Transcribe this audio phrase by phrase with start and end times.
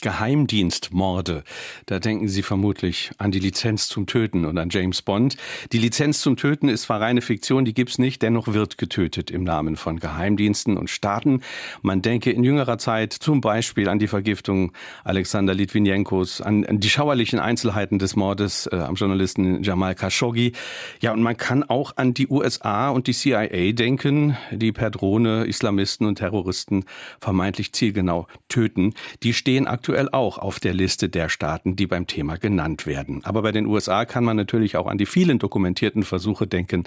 [0.00, 1.44] Geheimdienstmorde.
[1.86, 5.36] Da denken Sie vermutlich an die Lizenz zum Töten und an James Bond.
[5.72, 9.44] Die Lizenz zum Töten ist zwar reine Fiktion, die gibt's nicht, dennoch wird getötet im
[9.44, 11.42] Namen von Geheimdiensten und Staaten.
[11.82, 14.72] Man denke in jüngerer Zeit zum Beispiel an die Vergiftung
[15.04, 20.52] Alexander Litvinenkos, an, die schauerlichen Einzelheiten des Mordes äh, am Journalisten Jamal Khashoggi.
[21.00, 25.44] Ja, und man kann auch an die USA und die CIA denken, die per Drohne
[25.44, 26.84] Islamisten und Terroristen
[27.20, 28.94] vermeintlich zielgenau töten.
[29.22, 33.24] Die stehen aktuell aktuell auch auf der Liste der Staaten, die beim Thema genannt werden.
[33.24, 36.84] Aber bei den USA kann man natürlich auch an die vielen dokumentierten Versuche denken,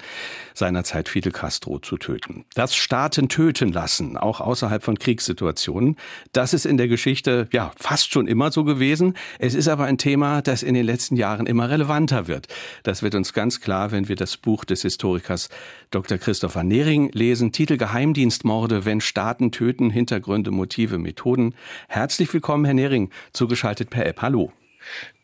[0.54, 2.46] seinerzeit Fidel Castro zu töten.
[2.54, 5.96] Das Staaten töten lassen, auch außerhalb von Kriegssituationen,
[6.32, 9.12] das ist in der Geschichte ja fast schon immer so gewesen.
[9.38, 12.48] Es ist aber ein Thema, das in den letzten Jahren immer relevanter wird.
[12.84, 15.50] Das wird uns ganz klar, wenn wir das Buch des Historikers
[15.90, 16.16] Dr.
[16.16, 17.52] Christopher Nehring lesen.
[17.52, 21.54] Titel Geheimdienstmorde, wenn Staaten töten, Hintergründe, Motive, Methoden.
[21.88, 22.93] Herzlich willkommen, Herr Nehring.
[22.94, 24.22] Hering, zugeschaltet per App.
[24.22, 24.52] Hallo.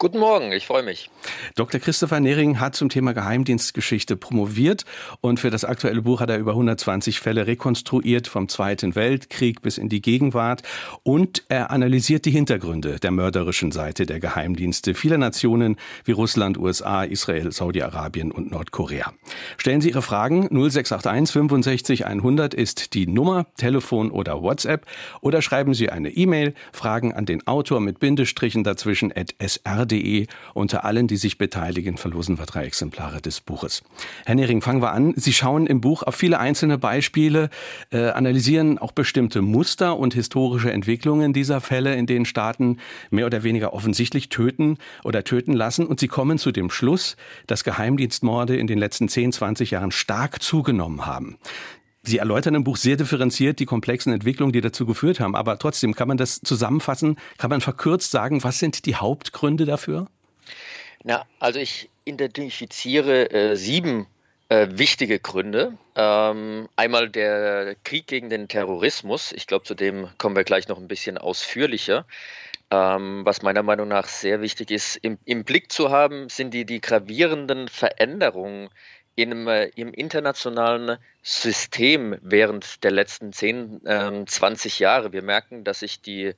[0.02, 1.10] Guten Morgen, ich freue mich.
[1.56, 1.78] Dr.
[1.78, 4.86] Christopher Nehring hat zum Thema Geheimdienstgeschichte promoviert
[5.20, 9.76] und für das aktuelle Buch hat er über 120 Fälle rekonstruiert, vom Zweiten Weltkrieg bis
[9.76, 10.62] in die Gegenwart
[11.02, 17.04] und er analysiert die Hintergründe der mörderischen Seite der Geheimdienste vieler Nationen wie Russland, USA,
[17.04, 19.12] Israel, Saudi-Arabien und Nordkorea.
[19.58, 24.86] Stellen Sie Ihre Fragen 0681 65 100 ist die Nummer, Telefon oder WhatsApp
[25.20, 29.34] oder schreiben Sie eine E-Mail, Fragen an den Autor mit Bindestrichen dazwischen at
[29.90, 30.26] sr.de.
[30.54, 33.82] Unter allen, die sich beteiligen, verlosen wir drei Exemplare des Buches.
[34.24, 35.12] Herr Nehring, fangen wir an.
[35.16, 37.50] Sie schauen im Buch auf viele einzelne Beispiele,
[37.90, 42.78] äh, analysieren auch bestimmte Muster und historische Entwicklungen dieser Fälle, in denen Staaten
[43.10, 45.86] mehr oder weniger offensichtlich töten oder töten lassen.
[45.86, 50.42] Und Sie kommen zu dem Schluss, dass Geheimdienstmorde in den letzten 10, 20 Jahren stark
[50.42, 51.38] zugenommen haben.
[52.02, 55.36] Sie erläutern im Buch sehr differenziert die komplexen Entwicklungen, die dazu geführt haben.
[55.36, 57.18] Aber trotzdem, kann man das zusammenfassen?
[57.36, 60.06] Kann man verkürzt sagen, was sind die Hauptgründe dafür?
[61.04, 64.06] Na, also ich identifiziere äh, sieben
[64.48, 65.78] äh, wichtige Gründe.
[65.94, 69.32] Ähm, einmal der Krieg gegen den Terrorismus.
[69.32, 72.06] Ich glaube, zu dem kommen wir gleich noch ein bisschen ausführlicher.
[72.70, 76.64] Ähm, was meiner Meinung nach sehr wichtig ist, im, im Blick zu haben, sind die,
[76.64, 78.70] die gravierenden Veränderungen
[79.22, 85.12] in, äh, im internationalen System während der letzten 10, äh, 20 Jahre.
[85.12, 86.34] Wir merken, dass sich die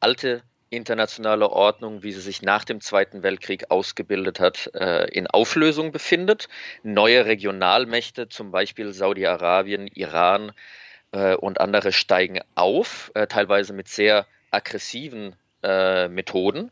[0.00, 5.92] alte internationale Ordnung, wie sie sich nach dem Zweiten Weltkrieg ausgebildet hat, äh, in Auflösung
[5.92, 6.48] befindet.
[6.82, 10.52] Neue Regionalmächte, zum Beispiel Saudi-Arabien, Iran
[11.12, 16.70] äh, und andere, steigen auf, teilweise mit sehr aggressiven Methoden.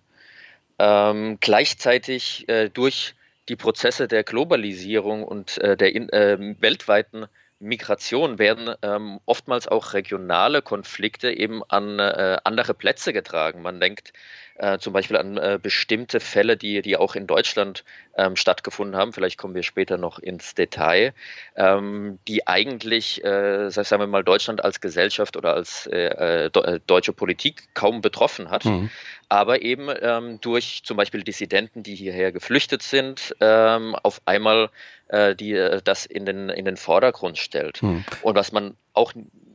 [0.79, 3.15] Ähm, gleichzeitig durch
[3.49, 7.27] die Prozesse der Globalisierung und äh, der in, äh, weltweiten
[7.61, 13.63] Migration werden ähm, oftmals auch regionale Konflikte eben an äh, andere Plätze getragen.
[13.63, 14.13] Man denkt
[14.57, 17.85] äh, zum Beispiel an äh, bestimmte Fälle, die, die auch in Deutschland
[18.17, 19.13] ähm, stattgefunden haben.
[19.13, 21.13] Vielleicht kommen wir später noch ins Detail,
[21.57, 27.13] ähm, die eigentlich, äh, sagen wir mal, Deutschland als Gesellschaft oder als äh, äh, deutsche
[27.13, 28.65] Politik kaum betroffen hat.
[28.65, 28.91] Mhm
[29.29, 34.71] aber eben ähm, durch zum Beispiel Dissidenten, die hierher geflüchtet sind, ähm, auf einmal
[35.09, 37.79] äh, die, äh, das in den, in den Vordergrund stellt.
[37.79, 38.05] Hm.
[38.23, 39.13] Und was man auch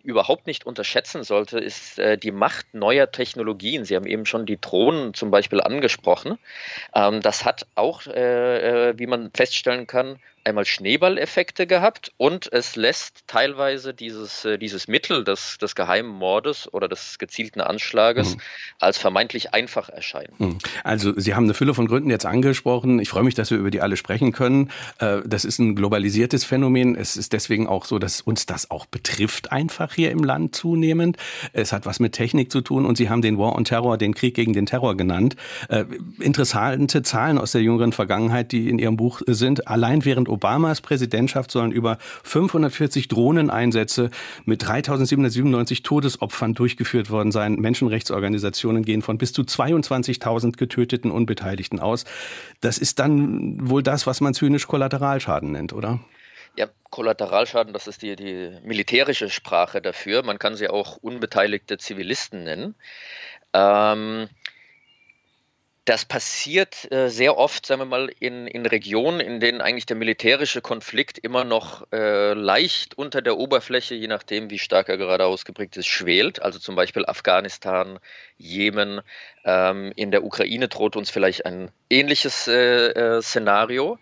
[0.09, 3.85] überhaupt nicht unterschätzen sollte, ist äh, die Macht neuer Technologien.
[3.85, 6.37] Sie haben eben schon die Drohnen zum Beispiel angesprochen.
[6.93, 12.75] Ähm, das hat auch, äh, äh wie man feststellen kann, einmal Schneeballeffekte gehabt und es
[12.75, 18.41] lässt teilweise dieses, äh, dieses Mittel des, des geheimen Mordes oder des gezielten Anschlages mhm.
[18.79, 20.33] als vermeintlich einfach erscheinen.
[20.37, 20.57] Mhm.
[20.83, 22.99] Also Sie haben eine Fülle von Gründen jetzt angesprochen.
[22.99, 24.71] Ich freue mich, dass wir über die alle sprechen können.
[24.99, 26.95] Äh, das ist ein globalisiertes Phänomen.
[26.95, 31.17] Es ist deswegen auch so, dass uns das auch betrifft einfach hier im Land zunehmend.
[31.53, 34.13] Es hat was mit Technik zu tun und Sie haben den War on Terror, den
[34.13, 35.35] Krieg gegen den Terror genannt.
[35.69, 35.85] Äh,
[36.19, 39.67] interessante Zahlen aus der jüngeren Vergangenheit, die in Ihrem Buch sind.
[39.67, 44.09] Allein während Obamas Präsidentschaft sollen über 540 Drohneneinsätze
[44.45, 47.55] mit 3797 Todesopfern durchgeführt worden sein.
[47.55, 52.05] Menschenrechtsorganisationen gehen von bis zu 22.000 getöteten Unbeteiligten aus.
[52.61, 55.99] Das ist dann wohl das, was man zynisch Kollateralschaden nennt, oder?
[56.55, 60.23] Ja, Kollateralschaden, das ist die, die militärische Sprache dafür.
[60.23, 62.75] Man kann sie auch unbeteiligte Zivilisten nennen.
[63.53, 64.29] Ähm,
[65.89, 69.95] das passiert äh, sehr oft, sagen wir mal, in, in Regionen, in denen eigentlich der
[69.95, 75.25] militärische Konflikt immer noch äh, leicht unter der Oberfläche, je nachdem, wie stark er gerade
[75.25, 76.43] ausgeprägt ist, schwelt.
[76.43, 77.97] Also zum Beispiel Afghanistan,
[78.37, 79.01] Jemen.
[79.45, 83.97] Ähm, in der Ukraine droht uns vielleicht ein ähnliches äh, äh Szenario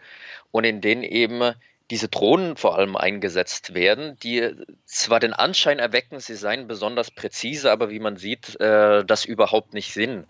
[0.52, 1.54] und in denen eben
[1.90, 4.52] diese Drohnen vor allem eingesetzt werden, die
[4.86, 9.74] zwar den Anschein erwecken, sie seien besonders präzise, aber wie man sieht, äh, das überhaupt
[9.74, 10.26] nicht sind.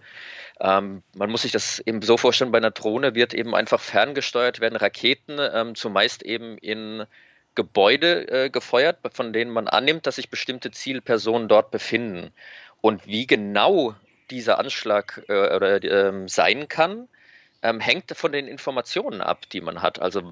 [0.59, 4.59] Ähm, man muss sich das eben so vorstellen, bei einer Drohne wird eben einfach ferngesteuert
[4.59, 7.05] werden Raketen, ähm, zumeist eben in
[7.55, 12.31] Gebäude äh, gefeuert, von denen man annimmt, dass sich bestimmte Zielpersonen dort befinden.
[12.81, 13.95] Und wie genau
[14.29, 17.07] dieser Anschlag äh, oder, äh, sein kann,
[17.61, 20.01] ähm, hängt von den Informationen ab, die man hat.
[20.01, 20.31] Also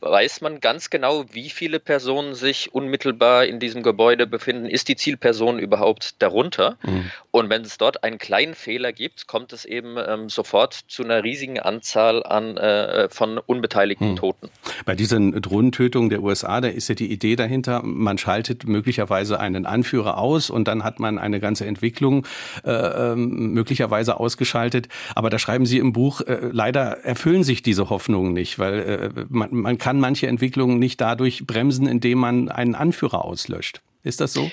[0.00, 4.66] weiß man ganz genau, wie viele Personen sich unmittelbar in diesem Gebäude befinden.
[4.66, 6.76] Ist die Zielperson überhaupt darunter?
[6.82, 7.10] Mhm.
[7.30, 11.22] Und wenn es dort einen kleinen Fehler gibt, kommt es eben ähm, sofort zu einer
[11.22, 14.16] riesigen Anzahl an, äh, von unbeteiligten mhm.
[14.16, 14.50] Toten.
[14.84, 19.66] Bei diesen Drohnentötungen der USA, da ist ja die Idee dahinter, man schaltet möglicherweise einen
[19.66, 22.26] Anführer aus und dann hat man eine ganze Entwicklung
[22.64, 24.88] äh, ähm, möglicherweise ausgeschaltet.
[25.14, 29.24] Aber da schreiben Sie im Buch, äh, leider erfüllen sich diese Hoffnungen nicht, weil äh,
[29.28, 33.80] man, man kann manche Entwicklungen nicht dadurch bremsen, indem man einen Anführer auslöscht.
[34.04, 34.48] Ist das so?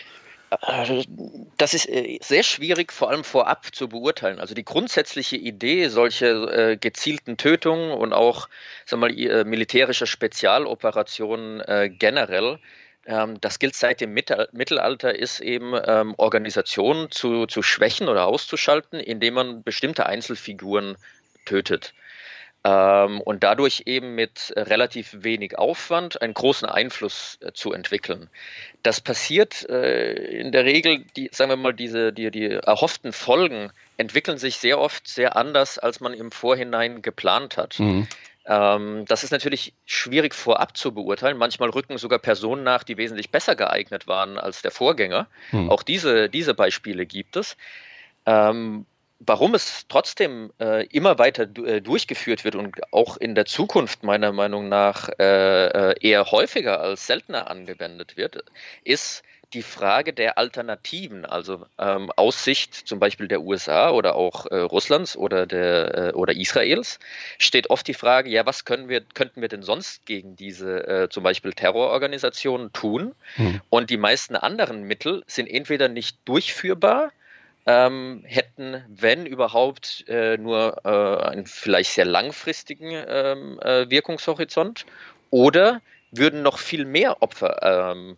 [1.58, 4.40] Das ist äh, sehr schwierig, vor allem vorab zu beurteilen.
[4.40, 8.50] Also die grundsätzliche Idee solcher äh, gezielten Tötungen und auch
[8.88, 12.58] sagen wir mal, äh, militärischer Spezialoperationen äh, generell,
[13.06, 19.00] ähm, das gilt seit dem Mittelalter, ist eben ähm, Organisationen zu, zu schwächen oder auszuschalten,
[19.00, 20.98] indem man bestimmte Einzelfiguren
[21.50, 21.94] tötet.
[22.66, 28.30] Ähm, und dadurch eben mit relativ wenig Aufwand einen großen Einfluss äh, zu entwickeln.
[28.84, 33.72] Das passiert äh, in der Regel, die, sagen wir mal, diese, die, die erhofften Folgen
[33.96, 37.80] entwickeln sich sehr oft sehr anders, als man im Vorhinein geplant hat.
[37.80, 38.08] Mhm.
[38.46, 41.38] Ähm, das ist natürlich schwierig vorab zu beurteilen.
[41.38, 45.28] Manchmal rücken sogar Personen nach, die wesentlich besser geeignet waren als der Vorgänger.
[45.54, 45.70] Mhm.
[45.70, 47.56] Auch diese, diese Beispiele gibt es.
[48.26, 48.86] Ähm,
[49.20, 54.32] warum es trotzdem äh, immer weiter äh, durchgeführt wird und auch in der Zukunft meiner
[54.32, 58.44] Meinung nach äh, äh, eher häufiger als seltener angewendet wird,
[58.84, 59.24] ist
[59.54, 64.60] die Frage der Alternativen, also ähm, aus Sicht zum Beispiel der USA oder auch äh,
[64.60, 67.00] Russlands oder, der, äh, oder Israels,
[67.40, 71.24] steht oft die Frage, ja, was können wir, könnten wir denn sonst gegen diese zum
[71.24, 73.16] Beispiel Terrororganisationen tun?
[73.36, 73.60] Hm.
[73.70, 77.12] Und die meisten anderen Mittel sind entweder nicht durchführbar
[77.70, 84.88] ähm, hätten, wenn überhaupt, äh, nur äh, einen vielleicht sehr langfristigen ähm, äh, Wirkungshorizont
[85.30, 85.80] oder
[86.10, 88.18] würden noch viel mehr Opfer ähm,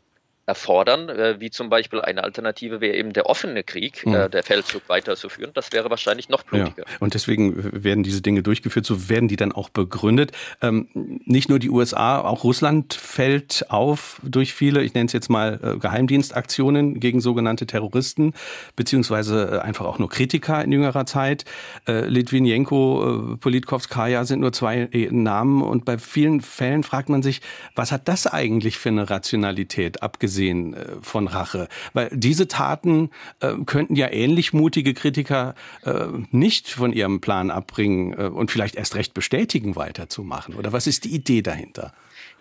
[0.52, 4.14] erfordern, äh, wie zum Beispiel eine Alternative wäre eben der offene Krieg, mhm.
[4.14, 5.52] äh, der Feldzug weiterzuführen.
[5.54, 6.84] Das wäre wahrscheinlich noch blutiger.
[6.84, 6.98] Ja.
[7.00, 10.34] Und deswegen werden diese Dinge durchgeführt, so werden die dann auch begründet.
[10.62, 15.30] Ähm, nicht nur die USA, auch Russland fällt auf durch viele, ich nenne es jetzt
[15.30, 18.34] mal äh, Geheimdienstaktionen gegen sogenannte Terroristen,
[18.76, 21.46] beziehungsweise einfach auch nur Kritiker in jüngerer Zeit.
[21.88, 27.40] Äh, Litvinenko, äh, Politkovskaya sind nur zwei Namen und bei vielen Fällen fragt man sich,
[27.74, 31.68] was hat das eigentlich für eine Rationalität, abgesehen abgesehen äh, von Rache.
[31.94, 35.56] Weil diese Taten äh, könnten ja ähnlich mutige Kritiker
[35.86, 40.56] äh, nicht von ihrem Plan abbringen und vielleicht erst recht bestätigen, weiterzumachen.
[40.56, 41.94] Oder was ist die Idee dahinter?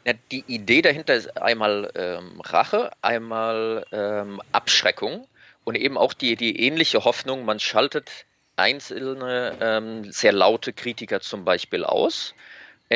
[0.04, 5.26] Ja, die Idee dahinter ist einmal ähm, Rache, einmal ähm, Abschreckung
[5.64, 8.10] und eben auch die, die ähnliche Hoffnung, man schaltet
[8.56, 12.34] einzelne ähm, sehr laute Kritiker zum Beispiel aus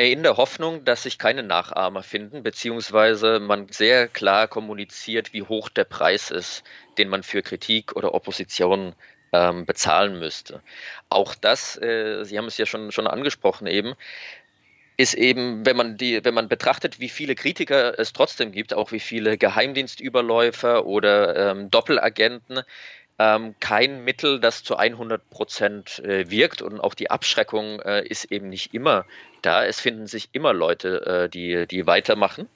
[0.03, 5.69] in der Hoffnung, dass sich keine Nachahmer finden, beziehungsweise man sehr klar kommuniziert, wie hoch
[5.69, 6.63] der Preis ist,
[6.97, 8.93] den man für Kritik oder Opposition
[9.31, 10.61] ähm, bezahlen müsste.
[11.09, 13.95] Auch das, äh, Sie haben es ja schon, schon angesprochen eben,
[14.97, 18.91] ist eben, wenn man die, wenn man betrachtet, wie viele Kritiker es trotzdem gibt, auch
[18.91, 22.61] wie viele Geheimdienstüberläufer oder ähm, Doppelagenten,
[23.17, 28.31] ähm, kein Mittel, das zu 100 Prozent äh, wirkt und auch die Abschreckung äh, ist
[28.31, 29.05] eben nicht immer
[29.41, 29.65] da.
[29.65, 32.49] Es finden sich immer Leute, äh, die, die weitermachen.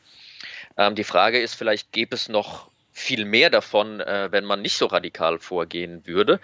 [0.78, 4.76] Ähm, die Frage ist, vielleicht gäbe es noch viel mehr davon, äh, wenn man nicht
[4.76, 6.40] so radikal vorgehen würde.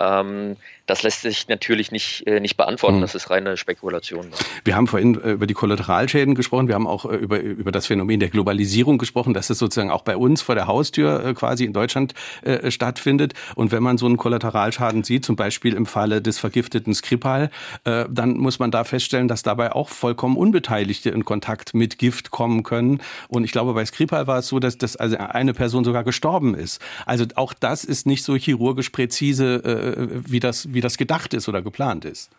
[0.00, 2.98] Ähm, das lässt sich natürlich nicht, äh, nicht beantworten.
[2.98, 3.00] Mhm.
[3.00, 4.28] Das ist reine Spekulation.
[4.64, 6.68] Wir haben vorhin äh, über die Kollateralschäden gesprochen.
[6.68, 10.02] Wir haben auch äh, über, über das Phänomen der Globalisierung gesprochen, dass es sozusagen auch
[10.02, 13.34] bei uns vor der Haustür quasi in Deutschland äh, stattfindet.
[13.56, 17.50] Und wenn man so einen Kollateralschaden sieht, zum Beispiel im Falle des vergifteten Skripal,
[17.84, 22.30] äh, dann muss man da feststellen, dass dabei auch vollkommen Unbeteiligte in Kontakt mit Gift
[22.30, 23.00] kommen können.
[23.28, 26.54] Und ich glaube, bei Skripal war es so, dass, dass also eine Person sogar gestorben
[26.54, 26.80] ist.
[27.06, 31.48] Also auch das ist nicht so chirurgisch präzise, äh, wie das wie das gedacht ist
[31.48, 32.30] oder geplant ist.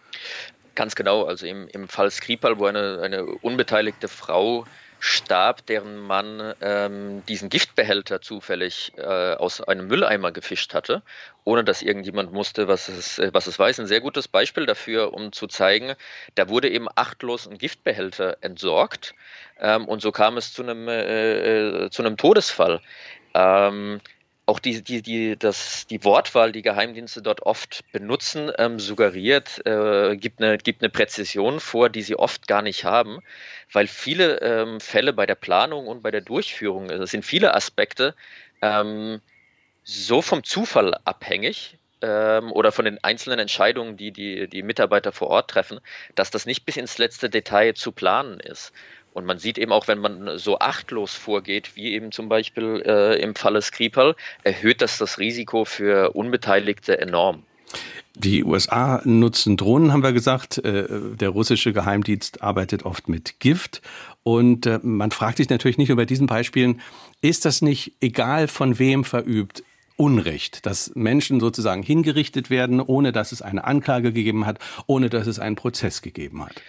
[0.75, 1.23] Ganz genau.
[1.23, 4.65] Also im, im Fall Skripal, wo eine, eine unbeteiligte Frau
[4.99, 11.03] starb, deren Mann ähm, diesen Giftbehälter zufällig äh, aus einem Mülleimer gefischt hatte,
[11.43, 13.79] ohne dass irgendjemand musste, was es, äh, was es weiß.
[13.79, 15.93] Ein sehr gutes Beispiel dafür, um zu zeigen,
[16.35, 19.13] da wurde eben achtlos ein Giftbehälter entsorgt
[19.59, 22.81] ähm, und so kam es zu einem, äh, äh zu einem Todesfall.
[23.33, 23.99] Ähm,
[24.47, 30.15] auch die, die, die, das, die Wortwahl, die Geheimdienste dort oft benutzen, ähm, suggeriert, äh,
[30.15, 33.19] gibt, eine, gibt eine Präzision vor, die sie oft gar nicht haben,
[33.73, 38.15] weil viele ähm, Fälle bei der Planung und bei der Durchführung, das sind viele Aspekte,
[38.61, 39.19] ähm,
[39.83, 45.27] so vom Zufall abhängig ähm, oder von den einzelnen Entscheidungen, die, die die Mitarbeiter vor
[45.27, 45.81] Ort treffen,
[46.15, 48.71] dass das nicht bis ins letzte Detail zu planen ist.
[49.17, 53.19] Und man sieht eben auch, wenn man so achtlos vorgeht, wie eben zum Beispiel äh,
[53.19, 57.41] im Falle Skripal, erhöht das das Risiko für Unbeteiligte enorm.
[58.13, 60.59] Die USA nutzen Drohnen, haben wir gesagt.
[60.59, 63.81] Äh, der russische Geheimdienst arbeitet oft mit Gift.
[64.21, 66.79] Und äh, man fragt sich natürlich nicht über diesen Beispielen,
[67.19, 69.63] ist das nicht egal von wem verübt?
[69.95, 75.25] Unrecht, dass Menschen sozusagen hingerichtet werden, ohne dass es eine Anklage gegeben hat, ohne dass
[75.25, 76.62] es einen Prozess gegeben hat.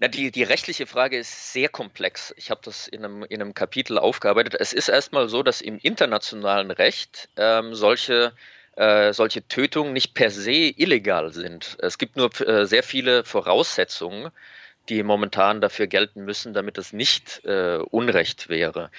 [0.00, 2.32] Na, die, die rechtliche Frage ist sehr komplex.
[2.38, 4.56] Ich habe das in einem, in einem Kapitel aufgearbeitet.
[4.58, 8.32] Es ist erstmal so, dass im internationalen Recht ähm, solche
[8.76, 11.76] äh, solche Tötungen nicht per se illegal sind.
[11.80, 14.30] Es gibt nur äh, sehr viele Voraussetzungen,
[14.90, 18.90] die momentan dafür gelten müssen, damit es nicht äh, Unrecht wäre.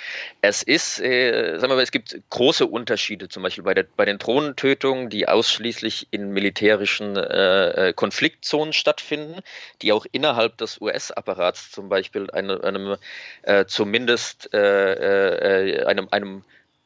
[0.42, 4.06] Es ist, äh, sagen wir mal, es gibt große Unterschiede, zum Beispiel bei, der, bei
[4.06, 9.42] den Drohnentötungen, die ausschließlich in militärischen äh, äh Konfliktzonen stattfinden,
[9.82, 12.96] die auch innerhalb des US-Apparats zum Beispiel eine, einem
[13.44, 16.44] äh, zumindest äh, einem, einem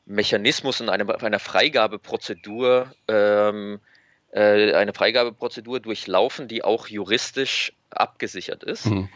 [0.08, 3.80] Mechanismus und einem, einer Freigabeprozedur ähm,
[4.34, 8.88] eine Freigabeprozedur durchlaufen, die auch juristisch abgesichert ist.
[8.88, 9.10] Mhm.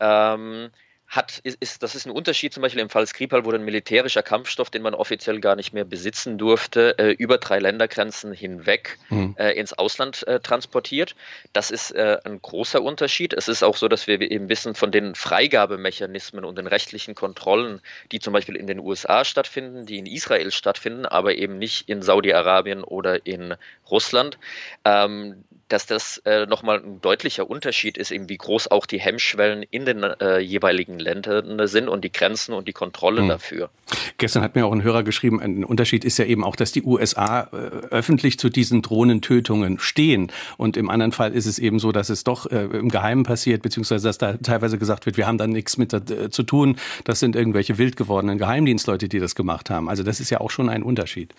[0.00, 0.70] Ähm,
[1.08, 4.22] hat, ist, ist, das ist ein Unterschied zum Beispiel im Fall Skripal, wurde ein militärischer
[4.22, 9.36] Kampfstoff, den man offiziell gar nicht mehr besitzen durfte, äh, über drei Ländergrenzen hinweg mhm.
[9.38, 11.14] äh, ins Ausland äh, transportiert.
[11.52, 13.32] Das ist äh, ein großer Unterschied.
[13.34, 17.80] Es ist auch so, dass wir eben wissen von den Freigabemechanismen und den rechtlichen Kontrollen,
[18.10, 22.02] die zum Beispiel in den USA stattfinden, die in Israel stattfinden, aber eben nicht in
[22.02, 23.54] Saudi-Arabien oder in
[23.88, 24.38] Russland.
[24.84, 29.64] Ähm, dass das äh, nochmal ein deutlicher Unterschied ist, eben wie groß auch die Hemmschwellen
[29.64, 33.28] in den äh, jeweiligen Ländern sind und die Grenzen und die Kontrolle mhm.
[33.28, 33.70] dafür.
[34.18, 36.82] Gestern hat mir auch ein Hörer geschrieben, ein Unterschied ist ja eben auch, dass die
[36.82, 37.56] USA äh,
[37.90, 40.30] öffentlich zu diesen Drohnentötungen stehen.
[40.56, 43.62] Und im anderen Fall ist es eben so, dass es doch äh, im Geheimen passiert,
[43.62, 46.78] beziehungsweise dass da teilweise gesagt wird, wir haben da nichts mit äh, zu tun.
[47.04, 49.88] Das sind irgendwelche wild gewordenen Geheimdienstleute, die das gemacht haben.
[49.88, 51.34] Also das ist ja auch schon ein Unterschied.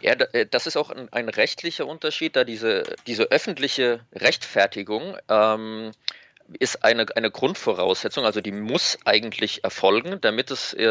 [0.00, 5.16] Ja, äh, das ist auch ein, ein rechtlicher Unterschied, da diese, diese öffentliche rechtliche Rechtfertigung
[5.28, 5.92] ähm,
[6.58, 10.84] ist eine, eine Grundvoraussetzung, also die muss eigentlich erfolgen, damit es äh,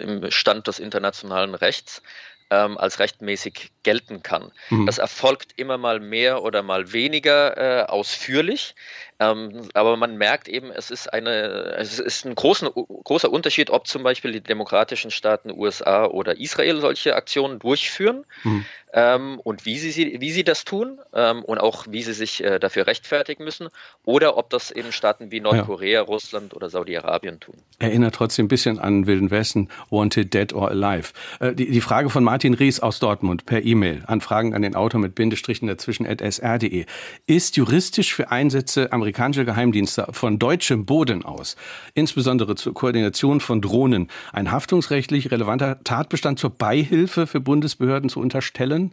[0.00, 2.02] im Stand des internationalen Rechts
[2.50, 4.52] ähm, als rechtmäßig gelten kann.
[4.68, 4.84] Mhm.
[4.84, 8.74] Das erfolgt immer mal mehr oder mal weniger äh, ausführlich.
[9.20, 12.68] Ähm, aber man merkt eben, es ist, eine, es ist ein großen,
[13.02, 18.64] großer Unterschied, ob zum Beispiel die demokratischen Staaten USA oder Israel solche Aktionen durchführen mhm.
[18.92, 22.60] ähm, und wie sie, wie sie das tun ähm, und auch wie sie sich äh,
[22.60, 23.68] dafür rechtfertigen müssen
[24.04, 26.00] oder ob das eben Staaten wie Nordkorea, ja.
[26.02, 27.56] Russland oder Saudi-Arabien tun.
[27.80, 31.12] Erinnert trotzdem ein bisschen an Wilden Westen, Wanted Dead or Alive.
[31.40, 35.00] Äh, die, die Frage von Martin Ries aus Dortmund per E-Mail, Anfragen an den Autor
[35.00, 36.86] mit Bindestrichen dazwischen at sr.de.
[37.26, 41.56] Ist juristisch für Einsätze amerikanischer amerikanische Geheimdienste von deutschem Boden aus,
[41.94, 48.92] insbesondere zur Koordination von Drohnen, ein haftungsrechtlich relevanter Tatbestand zur Beihilfe für Bundesbehörden zu unterstellen?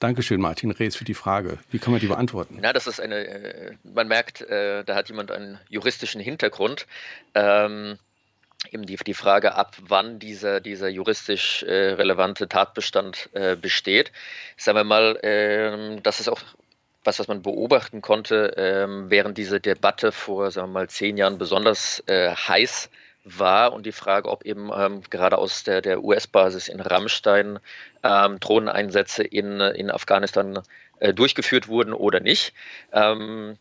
[0.00, 1.58] Dankeschön, Martin Rees, für die Frage.
[1.70, 2.58] Wie kann man die beantworten?
[2.60, 6.88] Ja, das ist eine, äh, man merkt, äh, da hat jemand einen juristischen Hintergrund.
[7.36, 7.98] Ähm,
[8.72, 14.10] eben die, die Frage ab, wann dieser, dieser juristisch äh, relevante Tatbestand äh, besteht.
[14.56, 16.40] Sagen wir mal, äh, das ist auch
[17.04, 21.38] was, was man beobachten konnte, ähm, während diese Debatte vor, sagen wir mal, zehn Jahren
[21.38, 22.90] besonders äh, heiß
[23.24, 27.58] war und die Frage, ob eben ähm, gerade aus der, der US-Basis in Rammstein
[28.02, 30.60] ähm, Drohneneinsätze in, in Afghanistan
[30.98, 32.52] äh, durchgeführt wurden oder nicht.
[32.92, 33.56] Ähm,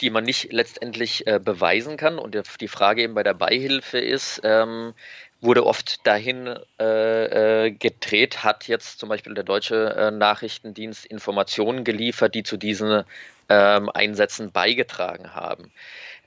[0.00, 2.18] die man nicht letztendlich äh, beweisen kann.
[2.18, 4.94] Und die Frage eben bei der Beihilfe ist, ähm,
[5.42, 11.84] wurde oft dahin äh, äh, gedreht, hat jetzt zum Beispiel der deutsche äh, Nachrichtendienst Informationen
[11.84, 13.02] geliefert, die zu diesen
[13.48, 15.72] ähm, Einsätzen beigetragen haben.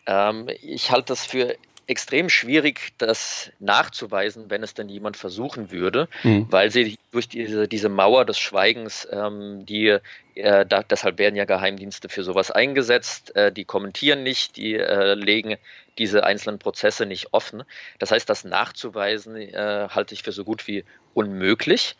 [0.05, 1.55] Ähm, ich halte das für
[1.87, 6.47] extrem schwierig, das nachzuweisen, wenn es denn jemand versuchen würde, mhm.
[6.49, 9.97] weil sie durch diese, diese Mauer des Schweigens, ähm, die
[10.35, 15.13] äh, da, deshalb werden ja Geheimdienste für sowas eingesetzt, äh, die kommentieren nicht, die äh,
[15.13, 15.57] legen
[15.97, 17.63] diese einzelnen Prozesse nicht offen.
[17.99, 21.95] Das heißt, das nachzuweisen äh, halte ich für so gut wie unmöglich.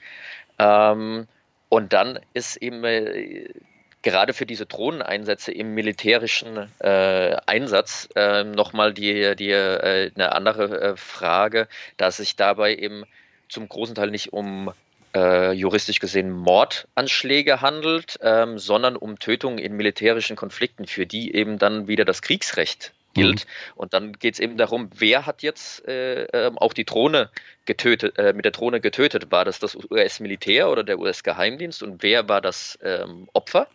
[0.60, 1.28] Ähm,
[1.70, 3.50] und dann ist eben äh,
[4.06, 10.80] gerade für diese Drohneneinsätze im militärischen äh, Einsatz äh, nochmal die, die, äh, eine andere
[10.80, 13.04] äh, Frage, dass sich dabei eben
[13.50, 14.72] zum großen Teil nicht um
[15.16, 21.58] äh, juristisch gesehen Mordanschläge handelt, ähm, sondern um Tötungen in militärischen Konflikten, für die eben
[21.58, 23.46] dann wieder das Kriegsrecht gilt.
[23.46, 23.72] Mhm.
[23.76, 27.32] Und dann geht es eben darum, wer hat jetzt äh, ähm, auch die Drohne
[27.66, 29.32] getötet, äh, mit der Drohne getötet?
[29.32, 31.82] War das das US-Militär oder der US-Geheimdienst?
[31.82, 33.68] Und wer war das ähm, Opfer?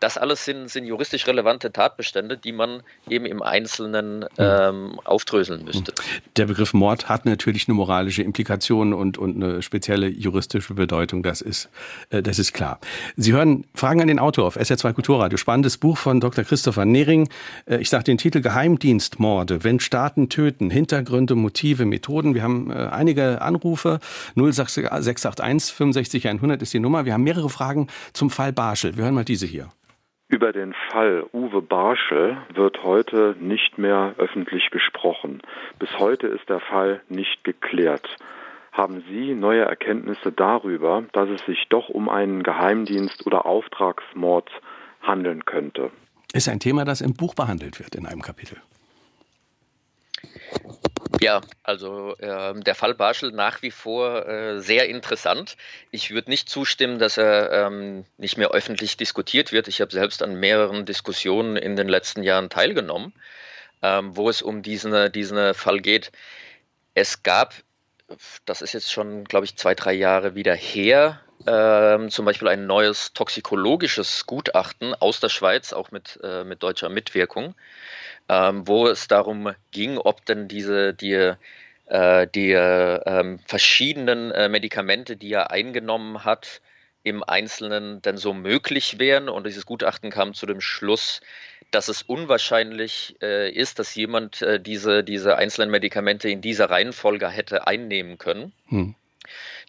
[0.00, 5.92] Das alles sind, sind juristisch relevante Tatbestände, die man eben im Einzelnen ähm, aufdröseln müsste.
[6.36, 11.40] Der Begriff Mord hat natürlich eine moralische Implikation und, und eine spezielle juristische Bedeutung, das
[11.40, 11.68] ist,
[12.10, 12.78] äh, das ist klar.
[13.16, 15.36] Sie hören Fragen an den Autor auf SR2 Kulturradio.
[15.36, 16.44] Spannendes Buch von Dr.
[16.44, 17.28] Christopher Nehring.
[17.66, 22.34] Äh, ich sage den Titel Geheimdienstmorde, wenn Staaten töten, Hintergründe, Motive, Methoden.
[22.34, 23.98] Wir haben äh, einige Anrufe.
[24.36, 27.04] 0681 65 100 ist die Nummer.
[27.04, 28.96] Wir haben mehrere Fragen zum Fall Barschel.
[28.96, 29.68] Wir hören mal diese hier.
[30.30, 35.40] Über den Fall Uwe Barschel wird heute nicht mehr öffentlich gesprochen.
[35.78, 38.16] Bis heute ist der Fall nicht geklärt.
[38.70, 44.50] Haben Sie neue Erkenntnisse darüber, dass es sich doch um einen Geheimdienst oder Auftragsmord
[45.00, 45.90] handeln könnte?
[46.34, 48.58] Ist ein Thema, das im Buch behandelt wird in einem Kapitel.
[51.20, 55.56] Ja, also äh, der Fall Barschel nach wie vor äh, sehr interessant.
[55.90, 59.66] Ich würde nicht zustimmen, dass er ähm, nicht mehr öffentlich diskutiert wird.
[59.68, 63.12] Ich habe selbst an mehreren Diskussionen in den letzten Jahren teilgenommen,
[63.82, 66.12] ähm, wo es um diesen, diesen Fall geht.
[66.94, 67.54] Es gab,
[68.44, 72.66] das ist jetzt schon, glaube ich, zwei, drei Jahre wieder her, ähm, zum Beispiel ein
[72.66, 77.54] neues toxikologisches Gutachten aus der Schweiz, auch mit, äh, mit deutscher Mitwirkung
[78.28, 81.34] ähm, wo es darum ging, ob denn diese die,
[81.86, 86.60] äh, die ähm, verschiedenen äh, Medikamente, die er eingenommen hat,
[87.02, 89.28] im Einzelnen denn so möglich wären.
[89.28, 91.20] Und dieses Gutachten kam zu dem Schluss,
[91.70, 97.28] dass es unwahrscheinlich äh, ist, dass jemand äh, diese, diese einzelnen Medikamente in dieser Reihenfolge
[97.28, 98.52] hätte einnehmen können.
[98.68, 98.94] Hm.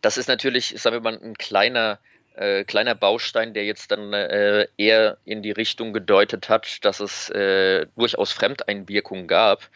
[0.01, 1.99] Das ist natürlich, sagen wir mal, ein kleiner
[2.39, 7.29] äh, kleiner Baustein, der jetzt dann äh, eher in die Richtung gedeutet hat, dass es
[7.31, 9.69] äh, durchaus Fremdeinwirkungen gab.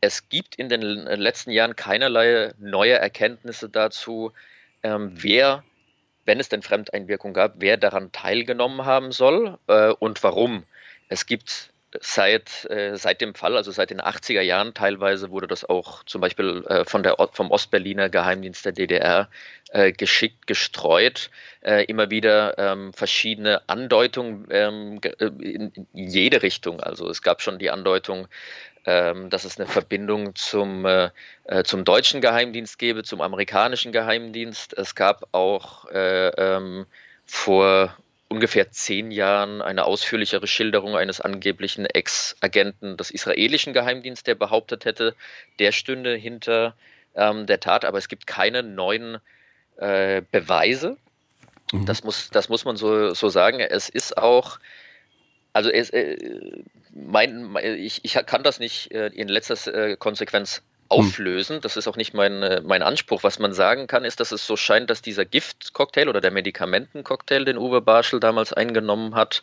[0.00, 4.32] Es gibt in den letzten Jahren keinerlei neue Erkenntnisse dazu,
[4.82, 5.62] ähm, wer,
[6.24, 10.64] wenn es denn Fremdeinwirkungen gab, wer daran teilgenommen haben soll äh, und warum.
[11.08, 15.64] Es gibt seit, äh, seit dem Fall, also seit den 80er Jahren teilweise, wurde das
[15.64, 19.28] auch zum Beispiel äh, von der, vom Ostberliner Geheimdienst der DDR
[19.70, 21.30] äh, geschickt gestreut.
[21.62, 26.80] Äh, immer wieder ähm, verschiedene Andeutungen ähm, äh, in, jede Richtung.
[26.80, 28.28] Also es gab schon die Andeutung,
[28.84, 31.10] ähm, dass es eine Verbindung zum, äh,
[31.64, 34.76] zum deutschen Geheimdienst gäbe, zum amerikanischen Geheimdienst.
[34.78, 36.86] Es gab auch ähm,
[37.24, 37.96] vor
[38.28, 45.14] ungefähr zehn Jahren eine ausführlichere Schilderung eines angeblichen Ex-Agenten des israelischen Geheimdienstes, der behauptet hätte,
[45.58, 46.74] der stünde hinter
[47.14, 49.18] ähm, der Tat, aber es gibt keine neuen
[49.76, 50.96] äh, Beweise.
[51.72, 51.86] Mhm.
[51.86, 53.60] Das, muss, das muss man so, so sagen.
[53.60, 54.58] Es ist auch,
[55.52, 56.16] also es, äh,
[56.92, 61.60] mein, ich, ich kann das nicht äh, in letzter äh, Konsequenz auflösen.
[61.60, 63.22] Das ist auch nicht mein, äh, mein Anspruch.
[63.22, 67.44] Was man sagen kann, ist, dass es so scheint, dass dieser Giftcocktail oder der Medikamentencocktail,
[67.44, 69.42] den Uwe Barschel damals eingenommen hat,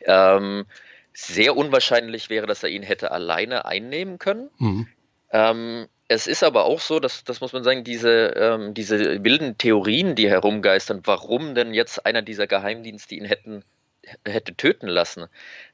[0.00, 0.66] ähm,
[1.12, 4.50] sehr unwahrscheinlich wäre, dass er ihn hätte alleine einnehmen können.
[4.58, 4.88] Mhm.
[5.30, 9.58] Ähm, es ist aber auch so, dass, das muss man sagen, diese, ähm, diese wilden
[9.58, 13.62] Theorien, die herumgeistern, warum denn jetzt einer dieser Geheimdienste ihn hätten,
[14.24, 15.26] hätte töten lassen,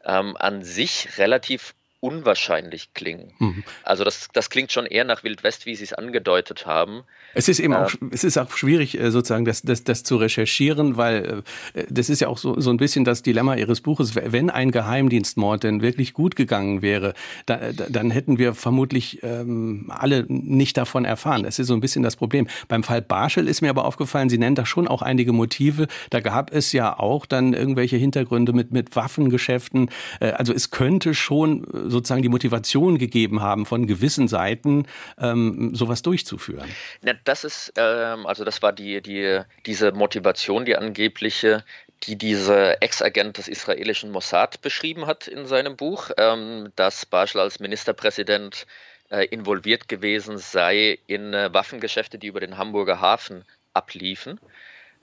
[0.05, 1.75] ähm, an sich relativ
[2.05, 3.33] unwahrscheinlich klingen.
[3.39, 3.65] Mhm.
[3.83, 7.05] Also das, das klingt schon eher nach Wild West, wie Sie es angedeutet haben.
[7.33, 10.19] Es ist eben äh, auch, es ist auch schwierig, äh, sozusagen das, das, das zu
[10.19, 14.15] recherchieren, weil äh, das ist ja auch so, so ein bisschen das Dilemma Ihres Buches.
[14.15, 17.15] Wenn ein Geheimdienstmord denn wirklich gut gegangen wäre,
[17.47, 21.45] da, dann hätten wir vermutlich ähm, alle nicht davon erfahren.
[21.45, 22.49] Das ist so ein bisschen das Problem.
[22.69, 25.87] Beim Fall Barschel ist mir aber aufgefallen, Sie nennen da schon auch einige Motive.
[26.11, 29.89] Da gab es ja auch dann irgendwelche Hintergründe mit, mit Waffengeschäften.
[30.21, 34.87] Also es könnte schon sozusagen die Motivation gegeben haben, von gewissen Seiten
[35.19, 36.69] ähm, sowas durchzuführen?
[37.05, 41.65] Ja, das ist, ähm, also das war die, die, diese Motivation, die angebliche,
[42.03, 47.61] die dieser Ex-Agent des israelischen Mossad beschrieben hat in seinem Buch, ähm, dass Barschel als
[47.61, 48.67] Ministerpräsident
[49.11, 54.41] äh, involviert gewesen sei in äh, Waffengeschäfte, die über den Hamburger Hafen abliefen.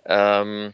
[0.05, 0.73] Ähm,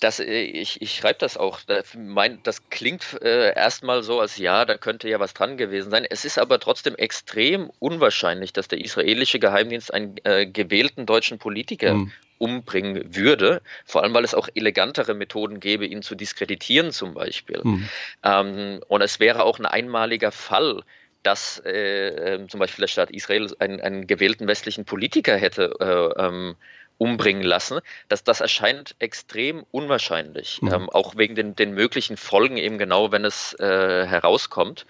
[0.00, 1.60] das, äh, ich, ich schreibe das auch.
[1.66, 5.90] Das, mein, das klingt äh, erstmal so, als ja, da könnte ja was dran gewesen
[5.90, 6.06] sein.
[6.08, 11.94] Es ist aber trotzdem extrem unwahrscheinlich, dass der israelische Geheimdienst einen äh, gewählten deutschen Politiker
[11.94, 12.12] mhm.
[12.38, 13.60] umbringen würde.
[13.84, 17.60] Vor allem, weil es auch elegantere Methoden gäbe, ihn zu diskreditieren, zum Beispiel.
[17.64, 17.88] Mhm.
[18.22, 20.82] Ähm, und es wäre auch ein einmaliger Fall,
[21.24, 26.24] dass äh, ähm, zum Beispiel der Staat Israel einen, einen gewählten westlichen Politiker hätte äh,
[26.24, 26.56] ähm,
[26.98, 30.72] umbringen lassen, dass das erscheint extrem unwahrscheinlich, mhm.
[30.72, 34.84] ähm, auch wegen den, den möglichen Folgen eben genau, wenn es äh, herauskommt.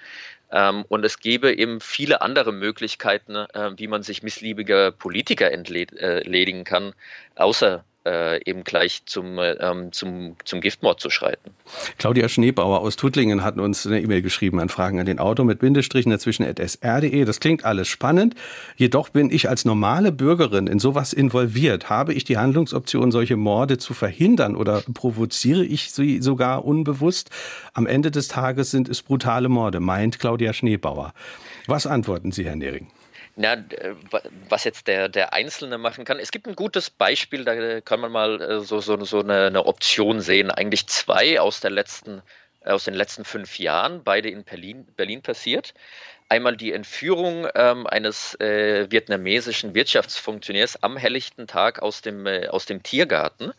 [0.50, 6.64] Ähm, und es gäbe eben viele andere Möglichkeiten, äh, wie man sich missliebiger Politiker entledigen
[6.64, 6.94] kann,
[7.36, 11.50] außer äh, eben gleich zum, ähm, zum, zum Giftmord zu schreiten.
[11.98, 15.58] Claudia Schneebauer aus Tuttlingen hat uns eine E-Mail geschrieben an Fragen an den Auto mit
[15.58, 17.24] Bindestrichen dazwischen at sr.de.
[17.24, 18.34] Das klingt alles spannend.
[18.76, 21.90] Jedoch bin ich als normale Bürgerin in sowas involviert.
[21.90, 27.30] Habe ich die Handlungsoption, solche Morde zu verhindern oder provoziere ich sie sogar unbewusst?
[27.74, 31.12] Am Ende des Tages sind es brutale Morde, meint Claudia Schneebauer.
[31.66, 32.88] Was antworten Sie, Herr Nering?
[33.40, 33.56] Na,
[34.48, 36.18] was jetzt der, der Einzelne machen kann.
[36.18, 39.64] Es gibt ein gutes Beispiel, da kann man mal äh, so, so, so eine, eine
[39.64, 40.50] Option sehen.
[40.50, 42.20] Eigentlich zwei aus, der letzten,
[42.64, 45.72] aus den letzten fünf Jahren, beide in Berlin, Berlin passiert.
[46.28, 52.66] Einmal die Entführung ähm, eines äh, vietnamesischen Wirtschaftsfunktionärs am helllichten Tag aus dem, äh, aus
[52.66, 53.52] dem Tiergarten.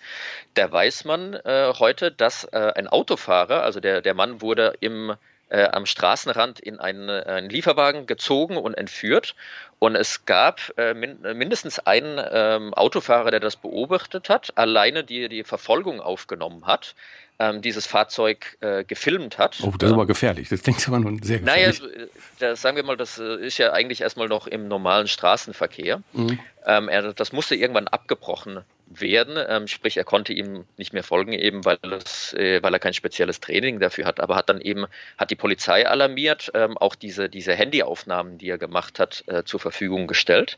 [0.56, 5.16] Da weiß man äh, heute, dass äh, ein Autofahrer, also der, der Mann wurde im
[5.50, 9.36] äh, am Straßenrand in einen, äh, einen, Lieferwagen gezogen und entführt.
[9.80, 15.30] Und es gab äh, min mindestens einen ähm, Autofahrer, der das beobachtet hat, alleine die,
[15.30, 16.96] die Verfolgung aufgenommen hat,
[17.40, 19.60] ähm, dieses Fahrzeug äh, gefilmt hat.
[19.64, 20.50] Oh, das ist aber gefährlich.
[20.50, 21.82] Das klingt aber nun sehr gefährlich.
[21.82, 22.08] Naja,
[22.40, 26.04] das, sagen wir mal, das äh, ist ja eigentlich erstmal noch im normalen Straßenverkehr.
[26.12, 26.40] Mhm.
[26.66, 28.60] Ähm, er, das musste irgendwann abgebrochen
[28.90, 29.38] werden.
[29.48, 32.94] Ähm, sprich, er konnte ihm nicht mehr folgen, eben weil, es, äh, weil er kein
[32.94, 34.20] spezielles Training dafür hat.
[34.20, 34.86] Aber hat dann eben
[35.18, 39.60] hat die Polizei alarmiert, ähm, auch diese, diese Handyaufnahmen, die er gemacht hat, äh, zur
[39.60, 40.58] Verfügung gestellt.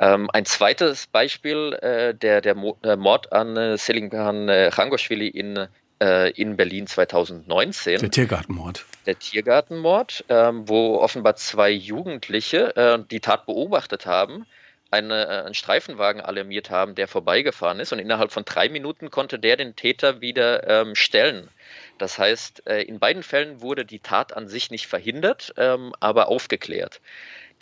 [0.00, 5.68] Ähm, ein zweites Beispiel, äh, der, der, Mord an äh, Selimkan äh, Rangoshvili in,
[6.02, 8.00] äh, in Berlin 2019.
[8.00, 8.84] Der Tiergartenmord.
[9.06, 14.46] Der Tiergartenmord, ähm, wo offenbar zwei Jugendliche äh, die Tat beobachtet haben
[14.94, 17.92] eine, äh, einen Streifenwagen alarmiert haben, der vorbeigefahren ist.
[17.92, 21.48] Und innerhalb von drei Minuten konnte der den Täter wieder ähm, stellen.
[21.98, 26.28] Das heißt, äh, in beiden Fällen wurde die Tat an sich nicht verhindert, ähm, aber
[26.28, 27.00] aufgeklärt.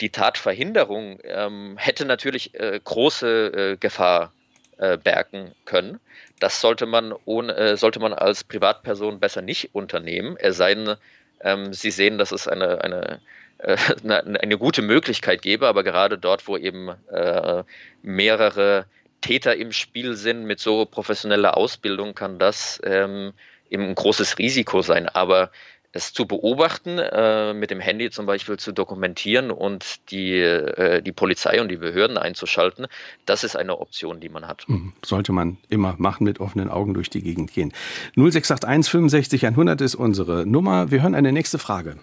[0.01, 4.33] Die Tatverhinderung ähm, hätte natürlich äh, große äh, Gefahr
[4.77, 5.99] äh, bergen können.
[6.39, 10.95] Das sollte man, ohne, äh, sollte man als Privatperson besser nicht unternehmen, es sei denn,
[11.41, 13.21] ähm, Sie sehen, dass es eine, eine
[14.03, 17.63] eine, eine, gute Möglichkeit gäbe, aber gerade dort, wo eben äh,
[18.01, 18.85] mehrere
[19.21, 23.33] Täter im Spiel sind mit so professioneller Ausbildung, kann das ähm,
[23.69, 25.07] eben ein großes Risiko sein.
[25.07, 25.49] Aber
[25.93, 31.11] es zu beobachten, äh, mit dem Handy zum Beispiel zu dokumentieren und die, äh, die
[31.11, 32.87] Polizei und die Behörden einzuschalten,
[33.25, 34.65] das ist eine Option, die man hat.
[34.67, 34.93] Mhm.
[35.05, 37.71] Sollte man immer machen, mit offenen Augen durch die Gegend gehen.
[38.15, 40.89] 0681 65 100 ist unsere Nummer.
[40.89, 41.97] Wir hören eine nächste Frage.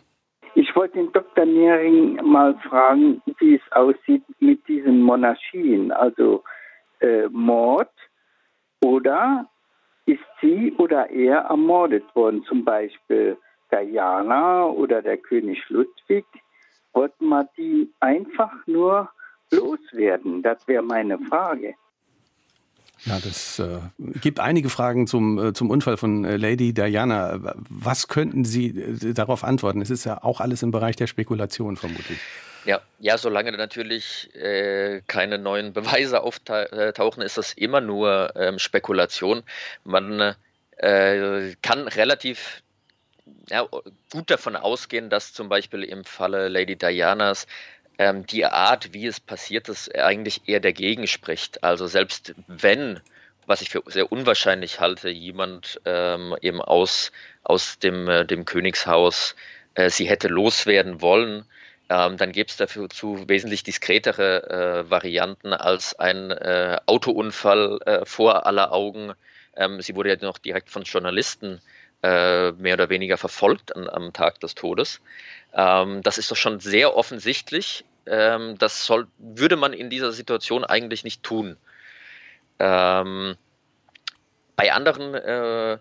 [0.55, 1.10] Ich wollte den.
[1.46, 6.42] Nering mal fragen, wie es aussieht mit diesen Monarchien, also
[7.00, 7.90] äh, Mord
[8.83, 9.48] oder
[10.07, 13.37] ist sie oder er ermordet worden, zum Beispiel
[13.70, 16.24] Diana oder der König Ludwig,
[16.92, 19.09] wollten wir die einfach nur
[19.53, 20.42] loswerden?
[20.42, 21.74] Das wäre meine Frage.
[23.07, 27.55] Ja, das äh, gibt einige Fragen zum, äh, zum Unfall von äh, Lady Diana.
[27.69, 29.81] Was könnten Sie äh, darauf antworten?
[29.81, 32.19] Es ist ja auch alles im Bereich der Spekulation vermutlich.
[32.67, 39.43] Ja, ja, solange natürlich äh, keine neuen Beweise auftauchen, ist das immer nur ähm, Spekulation.
[39.85, 40.35] Man
[40.77, 42.63] äh, kann relativ
[43.49, 43.67] ja,
[44.11, 47.47] gut davon ausgehen, dass zum Beispiel im Falle Lady Dianas
[48.01, 51.63] ähm, die Art, wie es passiert ist, eigentlich eher dagegen spricht.
[51.63, 52.99] Also selbst wenn,
[53.47, 57.13] was ich für sehr unwahrscheinlich halte, jemand ähm, eben aus,
[57.45, 59.37] aus dem, äh, dem Königshaus
[59.75, 61.45] äh, sie hätte loswerden wollen,
[61.91, 64.49] ähm, dann gäbe es dafür zu wesentlich diskretere
[64.87, 69.13] äh, Varianten als ein äh, Autounfall äh, vor aller Augen.
[69.57, 71.61] Ähm, sie wurde ja noch direkt von Journalisten
[72.03, 75.03] äh, mehr oder weniger verfolgt an, am Tag des Todes.
[75.53, 80.65] Ähm, das ist doch schon sehr offensichtlich ähm, das soll, würde man in dieser Situation
[80.65, 81.57] eigentlich nicht tun.
[82.59, 83.37] Ähm,
[84.57, 85.79] bei anderen äh,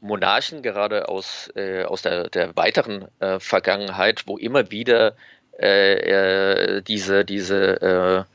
[0.00, 5.14] Monarchen, gerade aus, äh, aus der, der weiteren äh, Vergangenheit, wo immer wieder
[5.58, 8.26] äh, diese, diese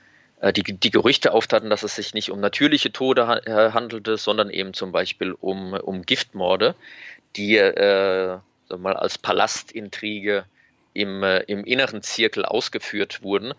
[0.42, 4.18] äh, die, die Gerüchte auftaten, dass es sich nicht um natürliche Tode ha äh, handelte,
[4.18, 6.76] sondern eben zum Beispiel um, um Giftmorde,
[7.36, 8.38] die äh,
[8.78, 10.46] mal als Palastintrige
[10.96, 13.54] im, äh, im inneren Zirkel ausgeführt wurden.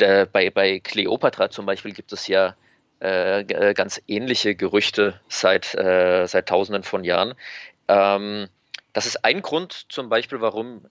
[0.00, 2.56] Der, bei, bei Kleopatra zum Beispiel gibt es ja
[3.00, 7.34] äh, ganz ähnliche Gerüchte seit, äh, seit Tausenden von Jahren.
[7.88, 8.48] Ähm,
[8.92, 10.86] das ist ein Grund zum Beispiel, warum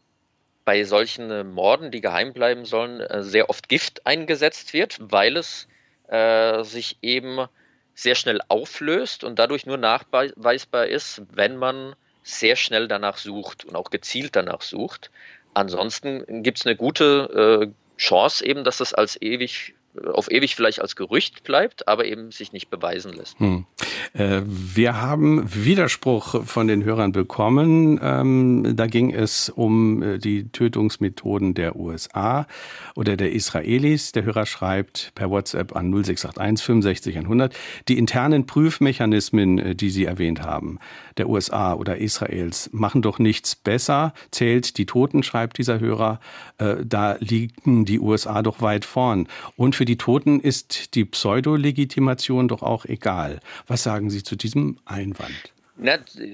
[0.66, 5.38] bei solchen äh, Morden, die geheim bleiben sollen, äh, sehr oft Gift eingesetzt wird, weil
[5.38, 5.68] es
[6.08, 7.48] äh, sich eben
[7.94, 13.76] sehr schnell auflöst und dadurch nur nachweisbar ist, wenn man sehr schnell danach sucht und
[13.76, 15.12] auch gezielt danach sucht.
[15.54, 19.76] Ansonsten gibt es eine gute äh, Chance eben, dass es als ewig
[20.14, 23.40] auf ewig vielleicht als Gerücht bleibt, aber eben sich nicht beweisen lässt.
[23.40, 23.66] Hm.
[24.14, 28.00] Äh, wir haben Widerspruch von den Hörern bekommen.
[28.02, 32.48] Ähm, da ging es um äh, die Tötungsmethoden der USA
[32.96, 34.12] oder der Israelis.
[34.12, 37.54] Der Hörer schreibt per WhatsApp an 0681 65 100
[37.88, 40.80] die internen Prüfmechanismen, äh, die Sie erwähnt haben,
[41.18, 44.14] der USA oder Israels, machen doch nichts besser.
[44.32, 46.20] Zählt die Toten, schreibt dieser Hörer.
[46.58, 49.28] Da liegen die USA doch weit vorn.
[49.56, 53.40] Und für die Toten ist die Pseudolegitimation doch auch egal.
[53.66, 55.34] Was sagen Sie zu diesem Einwand?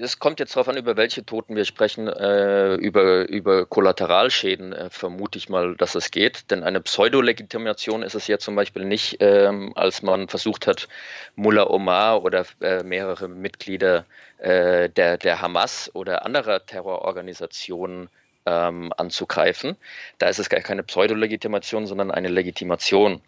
[0.02, 2.08] Es kommt jetzt darauf an, über welche Toten wir sprechen.
[2.08, 6.50] Äh, über, über Kollateralschäden äh, vermute ich mal, dass es geht.
[6.50, 10.86] Denn eine Pseudolegitimation ist es ja zum Beispiel nicht, ähm, als man versucht hat,
[11.34, 14.04] Mullah Omar oder äh, mehrere Mitglieder
[14.36, 18.10] äh, der, der Hamas oder anderer Terrororganisationen
[18.48, 19.76] ähm, anzugreifen.
[20.18, 23.20] Da ist es gar keine Pseudolegitimation, sondern eine Legitimation.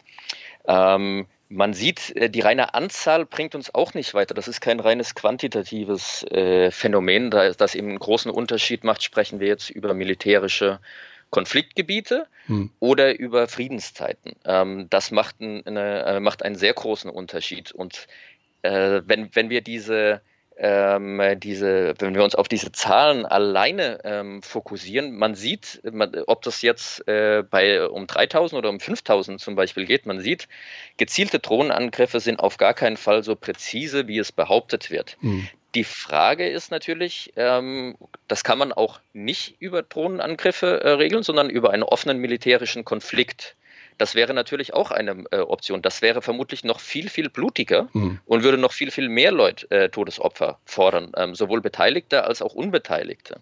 [0.67, 4.33] Ähm, man sieht, äh, die reine Anzahl bringt uns auch nicht weiter.
[4.33, 9.03] Das ist kein reines quantitatives äh, Phänomen, da das eben einen großen Unterschied macht.
[9.03, 10.79] Sprechen wir jetzt über militärische
[11.29, 12.71] Konfliktgebiete hm.
[12.79, 14.33] oder über Friedenszeiten.
[14.45, 17.71] Ähm, das macht, ein, eine, äh, macht, einen sehr großen Unterschied.
[17.71, 18.07] Und
[18.63, 20.21] äh, wenn, wenn wir diese
[20.63, 26.43] ähm, diese, wenn wir uns auf diese Zahlen alleine ähm, fokussieren, man sieht, man, ob
[26.43, 30.47] das jetzt äh, bei um 3000 oder um 5000 zum Beispiel geht, man sieht,
[30.97, 35.17] gezielte Drohnenangriffe sind auf gar keinen Fall so präzise, wie es behauptet wird.
[35.21, 35.49] Mhm.
[35.73, 37.95] Die Frage ist natürlich, ähm,
[38.27, 43.55] das kann man auch nicht über Drohnenangriffe äh, regeln, sondern über einen offenen militärischen Konflikt.
[44.01, 45.83] Das wäre natürlich auch eine äh, Option.
[45.83, 48.19] Das wäre vermutlich noch viel, viel blutiger mhm.
[48.25, 52.55] und würde noch viel, viel mehr Leute äh, Todesopfer fordern, ähm, sowohl Beteiligte als auch
[52.55, 53.41] Unbeteiligte.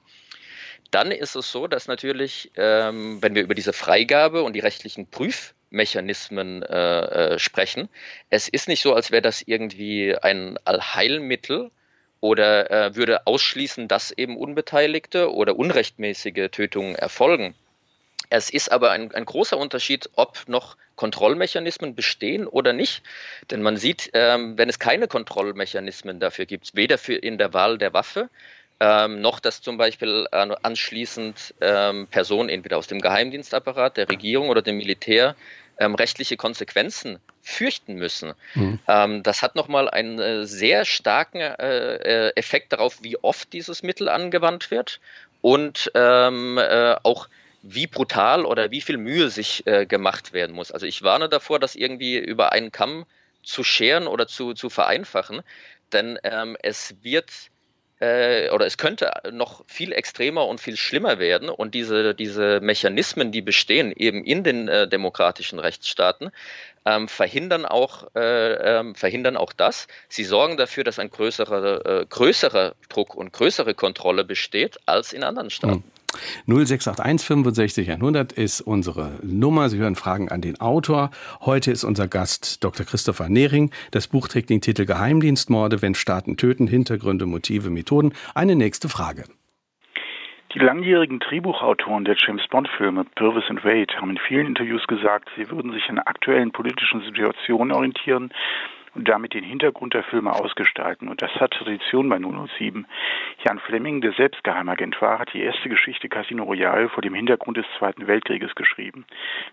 [0.91, 5.07] Dann ist es so, dass natürlich, ähm, wenn wir über diese Freigabe und die rechtlichen
[5.07, 7.87] Prüfmechanismen äh, äh, sprechen,
[8.29, 11.71] es ist nicht so, als wäre das irgendwie ein Allheilmittel
[12.19, 17.55] oder äh, würde ausschließen, dass eben Unbeteiligte oder unrechtmäßige Tötungen erfolgen.
[18.29, 23.01] Es ist aber ein, ein, großer Unterschied, ob noch Kontrollmechanismen bestehen oder nicht.
[23.49, 27.77] Denn man sieht, ähm, wenn es keine Kontrollmechanismen dafür gibt, weder für in der Wahl
[27.77, 28.29] der Waffe,
[28.79, 34.61] ähm, noch dass zum Beispiel anschließend ähm, Personen entweder aus dem Geheimdienstapparat, der Regierung oder
[34.61, 35.35] dem Militär
[35.79, 38.33] ähm, rechtliche Konsequenzen fürchten müssen.
[38.53, 38.79] Mhm.
[38.87, 43.81] Ähm, das hat nochmal einen äh, sehr starken äh, äh, Effekt darauf, wie oft dieses
[43.83, 44.99] Mittel angewandt wird
[45.41, 47.27] und ähm, äh, auch
[47.61, 50.71] wie brutal oder wie viel Mühe sich äh, gemacht werden muss.
[50.71, 53.05] Also ich warne davor, das irgendwie über einen Kamm
[53.43, 55.41] zu scheren oder zu, zu vereinfachen,
[55.91, 57.31] denn ähm, es wird
[57.99, 63.31] äh, oder es könnte noch viel extremer und viel schlimmer werden und diese, diese Mechanismen,
[63.31, 66.31] die bestehen eben in den äh, demokratischen Rechtsstaaten,
[66.85, 69.87] ähm, verhindern, auch, äh, ähm, verhindern auch das.
[70.07, 75.23] Sie sorgen dafür, dass ein größerer, äh, größerer Druck und größere Kontrolle besteht als in
[75.23, 75.83] anderen Staaten.
[75.85, 75.98] Mhm.
[76.47, 79.69] 0681 65 100 ist unsere Nummer.
[79.69, 81.11] Sie hören Fragen an den Autor.
[81.41, 82.85] Heute ist unser Gast Dr.
[82.85, 83.71] Christopher Nehring.
[83.91, 88.13] Das Buch trägt den Titel Geheimdienstmorde, wenn Staaten töten, Hintergründe, Motive, Methoden.
[88.35, 89.23] Eine nächste Frage.
[90.55, 95.47] Die langjährigen Drehbuchautoren der James Bond-Filme, Purvis und Wade, haben in vielen Interviews gesagt, sie
[95.51, 98.31] würden sich an aktuellen politischen Situationen orientieren
[98.95, 101.07] und damit den Hintergrund der Filme ausgestalten.
[101.07, 102.85] Und das hat Tradition bei 007.
[103.45, 107.57] Jan Fleming, der selbst Geheimagent war, hat die erste Geschichte Casino Royale vor dem Hintergrund
[107.57, 109.05] des Zweiten Weltkrieges geschrieben.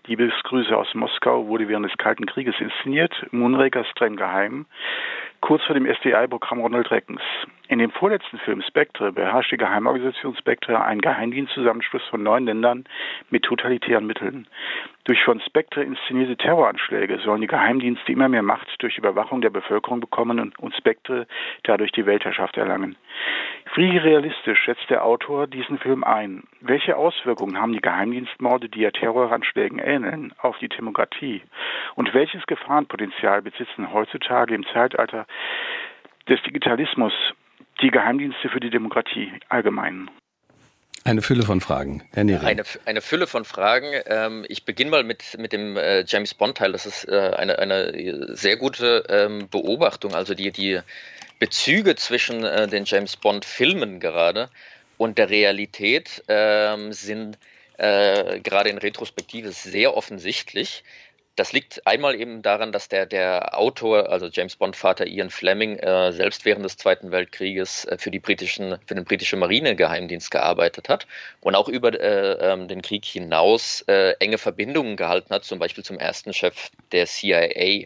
[0.05, 4.65] Liebesgrüße aus Moskau wurde während des Kalten Krieges inszeniert, Moonraker streng geheim,
[5.41, 7.21] kurz vor dem SDI-Programm Ronald Reckens.
[7.69, 12.85] In dem vorletzten Film Spectre beherrscht die Geheimorganisation Spectre einen Geheimdienstzusammenschluss von neun Ländern
[13.29, 14.47] mit totalitären Mitteln.
[15.03, 19.99] Durch von Spectre inszenierte Terroranschläge sollen die Geheimdienste immer mehr Macht durch Überwachung der Bevölkerung
[19.99, 21.27] bekommen und, Spectre
[21.63, 22.95] dadurch die Weltherrschaft erlangen.
[23.75, 26.43] Wie realistisch schätzt der Autor diesen Film ein?
[26.61, 31.43] Welche Auswirkungen haben die Geheimdienstmorde, die ja Terroranschlägen ähneln, auf die Demokratie?
[31.93, 35.26] Und welches Gefahrenpotenzial besitzen heutzutage im Zeitalter
[36.29, 37.13] des Digitalismus
[37.81, 40.09] die Geheimdienste für die Demokratie allgemein?
[41.03, 42.45] Eine Fülle von Fragen, Herr Neri.
[42.45, 43.87] Eine, eine Fülle von Fragen.
[44.07, 46.73] Ähm, ich beginne mal mit, mit dem äh, James Bond-Teil.
[46.73, 50.13] Das ist äh, eine, eine sehr gute ähm, Beobachtung.
[50.13, 50.81] Also die, die
[51.39, 54.49] Bezüge zwischen äh, den James Bond-Filmen gerade
[54.97, 57.37] und der Realität ähm, sind
[57.77, 60.83] äh, gerade in Retrospektive sehr offensichtlich.
[61.37, 66.11] Das liegt einmal eben daran, dass der, der Autor, also James Bond-Vater Ian Fleming, äh,
[66.11, 71.05] selbst während des Zweiten Weltkrieges äh, für, die britischen, für den britischen Marinegeheimdienst gearbeitet hat
[71.41, 75.83] und auch über äh, ähm, den Krieg hinaus äh, enge Verbindungen gehalten hat, zum Beispiel
[75.83, 77.85] zum ersten Chef der CIA.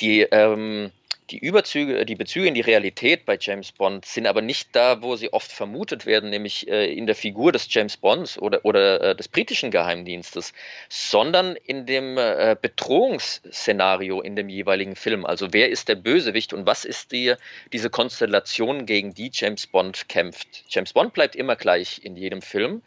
[0.00, 0.92] Die ähm,
[1.30, 5.16] die Überzüge, die Bezüge in die Realität bei James Bond sind aber nicht da, wo
[5.16, 9.16] sie oft vermutet werden, nämlich äh, in der Figur des James Bonds oder, oder äh,
[9.16, 10.52] des britischen Geheimdienstes,
[10.88, 15.26] sondern in dem äh, Bedrohungsszenario in dem jeweiligen Film.
[15.26, 17.34] Also wer ist der Bösewicht und was ist die,
[17.72, 20.64] diese Konstellation, gegen die James Bond kämpft?
[20.68, 22.82] James Bond bleibt immer gleich in jedem Film,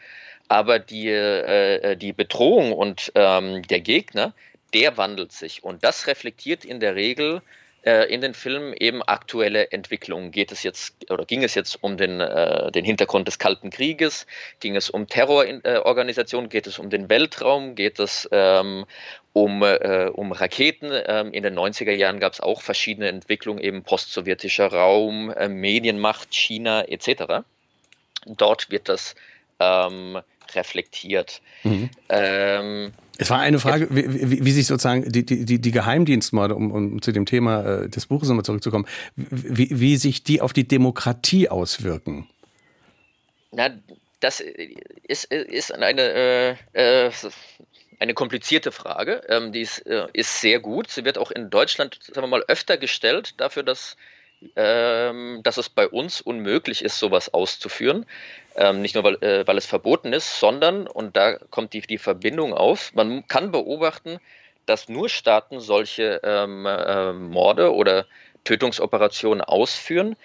[0.48, 4.34] aber die, äh, äh, die Bedrohung und ähm, der Gegner,
[4.74, 5.64] der wandelt sich.
[5.64, 7.42] Und das reflektiert in der Regel
[7.84, 10.32] äh, in den Filmen eben aktuelle Entwicklungen.
[10.32, 14.28] Geht es jetzt oder ging es jetzt um den, äh, den Hintergrund des Kalten Krieges?
[14.60, 16.50] Ging es um Terrororganisationen?
[16.50, 17.76] Geht es um den Weltraum?
[17.76, 18.86] Geht es ähm,
[19.34, 20.92] um, äh, um Raketen?
[20.92, 26.32] Ähm, in den 90er Jahren gab es auch verschiedene Entwicklungen, eben postsowjetischer Raum, äh, Medienmacht,
[26.32, 27.46] China etc.
[28.26, 29.16] Dort wird das
[29.60, 30.20] ähm,
[30.54, 31.42] reflektiert.
[31.64, 31.90] Mhm.
[32.10, 36.72] Ähm, es war eine Frage, wie, wie, wie sich sozusagen die, die, die Geheimdienstmorde, um,
[36.72, 40.68] um zu dem Thema äh, des Buches nochmal zurückzukommen, wie, wie sich die auf die
[40.68, 42.30] Demokratie auswirken.
[43.52, 43.70] Na,
[44.22, 47.12] das ist, ist eine, äh, äh,
[48.00, 49.22] eine komplizierte Frage.
[49.28, 50.90] Ähm, die ist, äh, ist sehr gut.
[50.90, 53.98] Sie wird auch in Deutschland, sagen wir mal, öfter gestellt, dafür, dass
[54.56, 58.06] dass es bei uns unmöglich ist, sowas auszuführen.
[58.56, 61.98] Ähm, nicht nur, weil, äh, weil es verboten ist, sondern, und da kommt die, die
[61.98, 64.20] Verbindung auf, man kann beobachten,
[64.66, 68.06] dass nur Staaten solche ähm, äh, Morde oder
[68.44, 70.16] Tötungsoperationen ausführen,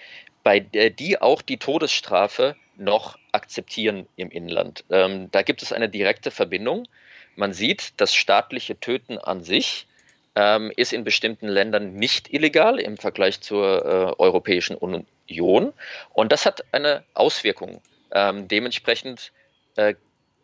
[0.43, 4.83] bei der die auch die Todesstrafe noch akzeptieren im Inland.
[4.89, 6.87] Ähm, da gibt es eine direkte Verbindung.
[7.35, 9.87] Man sieht, das staatliche Töten an sich
[10.35, 15.73] ähm, ist in bestimmten Ländern nicht illegal im Vergleich zur äh, Europäischen Union.
[16.13, 17.81] Und das hat eine Auswirkung.
[18.11, 19.31] Ähm, dementsprechend
[19.75, 19.95] äh,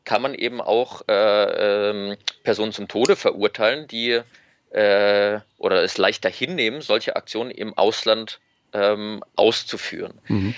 [0.03, 4.21] kann man eben auch äh, ähm, Personen zum Tode verurteilen, die
[4.71, 8.39] äh, oder es leichter hinnehmen, solche Aktionen im Ausland
[8.73, 10.13] ähm, auszuführen.
[10.27, 10.55] Mhm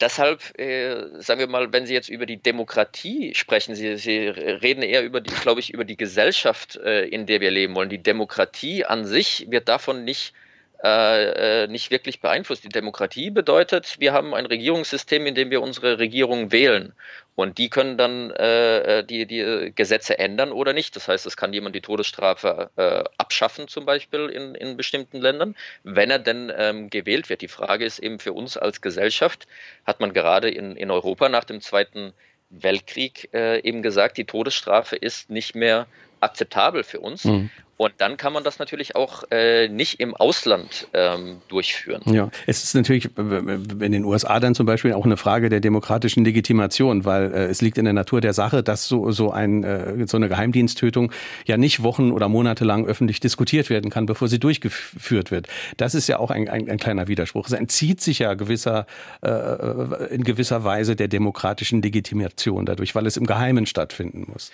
[0.00, 4.82] deshalb, äh, sagen wir mal, wenn Sie jetzt über die Demokratie sprechen, Sie, Sie reden
[4.82, 7.90] eher über die, glaube ich, über die Gesellschaft, äh, in der wir leben wollen.
[7.90, 10.49] Die Demokratie an sich wird davon nicht äh,
[10.82, 12.64] äh, nicht wirklich beeinflusst.
[12.64, 16.94] Die Demokratie bedeutet, wir haben ein Regierungssystem, in dem wir unsere Regierung wählen.
[17.34, 20.96] Und die können dann äh, äh die, die Gesetze ändern oder nicht.
[20.96, 25.54] Das heißt, es kann jemand die Todesstrafe äh, abschaffen, zum Beispiel in, in bestimmten Ländern,
[25.82, 27.42] wenn er denn ähm, gewählt wird.
[27.42, 29.46] Die Frage ist eben für uns als Gesellschaft,
[29.86, 32.12] hat man gerade in, in Europa nach dem Zweiten
[32.50, 35.86] Weltkrieg äh, eben gesagt, die Todesstrafe ist nicht mehr
[36.20, 37.24] akzeptabel für uns.
[37.24, 37.50] Mhm.
[37.80, 42.02] Und dann kann man das natürlich auch äh, nicht im Ausland ähm, durchführen.
[42.04, 46.22] Ja, es ist natürlich in den USA dann zum Beispiel auch eine Frage der demokratischen
[46.22, 50.06] Legitimation, weil äh, es liegt in der Natur der Sache, dass so, so, ein, äh,
[50.06, 51.10] so eine Geheimdiensttötung
[51.46, 55.46] ja nicht Wochen oder Monate lang öffentlich diskutiert werden kann, bevor sie durchgeführt wird.
[55.78, 57.46] Das ist ja auch ein, ein, ein kleiner Widerspruch.
[57.46, 58.84] Es entzieht sich ja gewisser,
[59.22, 64.52] äh, in gewisser Weise der demokratischen Legitimation dadurch, weil es im Geheimen stattfinden muss.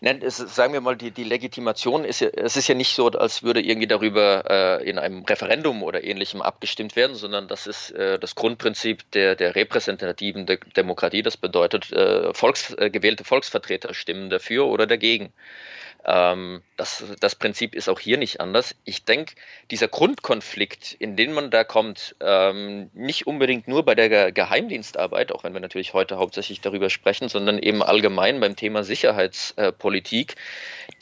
[0.00, 3.08] Nein, es, sagen wir mal, die, die Legitimation ist ja, es ist ja nicht so,
[3.08, 4.44] als würde irgendwie darüber
[4.80, 9.34] äh, in einem Referendum oder ähnlichem abgestimmt werden, sondern das ist äh, das Grundprinzip der,
[9.34, 11.22] der repräsentativen De Demokratie.
[11.22, 15.32] Das bedeutet, äh, Volks, äh, gewählte Volksvertreter stimmen dafür oder dagegen.
[16.04, 18.74] Ähm, das, das Prinzip ist auch hier nicht anders.
[18.84, 19.34] Ich denke,
[19.70, 25.44] dieser Grundkonflikt, in den man da kommt, ähm, nicht unbedingt nur bei der Geheimdienstarbeit, auch
[25.44, 30.36] wenn wir natürlich heute hauptsächlich darüber sprechen, sondern eben allgemein beim Thema Sicherheitspolitik,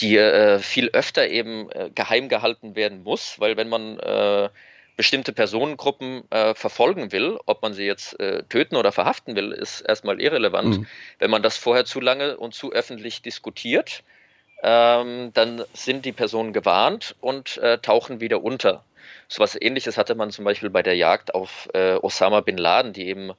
[0.00, 4.48] die äh, viel öfter eben äh, geheim gehalten werden muss, weil wenn man äh,
[4.96, 9.82] bestimmte Personengruppen äh, verfolgen will, ob man sie jetzt äh, töten oder verhaften will, ist
[9.82, 10.78] erstmal irrelevant.
[10.78, 10.86] Mhm.
[11.18, 14.02] Wenn man das vorher zu lange und zu öffentlich diskutiert,
[14.62, 18.84] ähm, dann sind die Personen gewarnt und äh, tauchen wieder unter.
[19.28, 23.08] So was ähnliches hatte man zum Beispiel bei der Jagd auf Osama bin Laden, die
[23.08, 23.32] eben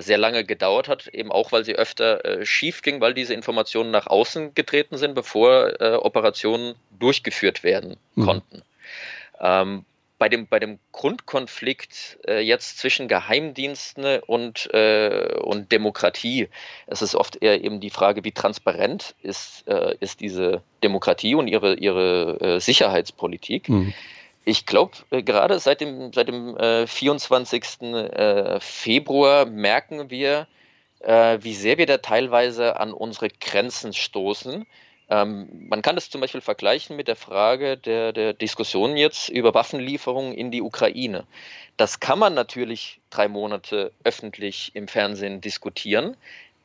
[0.00, 3.90] sehr lange gedauert hat, eben auch weil sie öfter äh, schief ging, weil diese Informationen
[3.90, 8.24] nach außen getreten sind, bevor äh, Operationen durchgeführt werden mhm.
[8.24, 8.62] konnten.
[9.40, 9.84] Ähm,
[10.16, 16.48] bei dem, bei dem Grundkonflikt äh, jetzt zwischen Geheimdiensten und, äh, und Demokratie,
[16.86, 21.48] es ist oft eher eben die Frage, wie transparent ist, äh, ist diese Demokratie und
[21.48, 23.68] ihre, ihre äh, Sicherheitspolitik.
[23.68, 23.92] Mhm.
[24.44, 27.82] Ich glaube, äh, gerade seit dem, seit dem 24.
[27.82, 30.46] Äh, Februar merken wir,
[31.06, 34.64] wie sehr wir da teilweise an unsere Grenzen stoßen
[35.10, 39.52] ähm, man kann das zum Beispiel vergleichen mit der Frage der, der Diskussion jetzt über
[39.54, 41.24] Waffenlieferungen in die Ukraine.
[41.76, 46.16] Das kann man natürlich drei Monate öffentlich im Fernsehen diskutieren.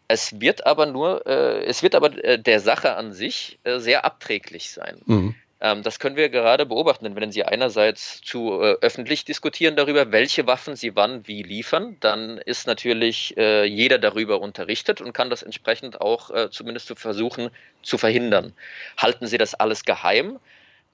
[0.08, 4.06] Es wird aber nur, äh, es wird aber äh, der Sache an sich äh, sehr
[4.06, 5.02] abträglich sein.
[5.06, 5.36] Mhm.
[5.62, 10.12] Ähm, das können wir gerade beobachten, denn wenn Sie einerseits zu äh, öffentlich diskutieren darüber,
[10.12, 15.30] welche Waffen Sie wann wie liefern, dann ist natürlich äh, jeder darüber unterrichtet und kann
[15.30, 17.50] das entsprechend auch äh, zumindest zu versuchen
[17.82, 18.54] zu verhindern.
[18.98, 20.40] Halten Sie das alles geheim,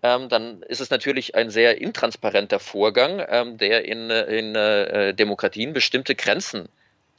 [0.02, 5.74] ähm, dann ist es natürlich ein sehr intransparenter Vorgang, ähm, der in, in äh, Demokratien
[5.74, 6.70] bestimmte Grenzen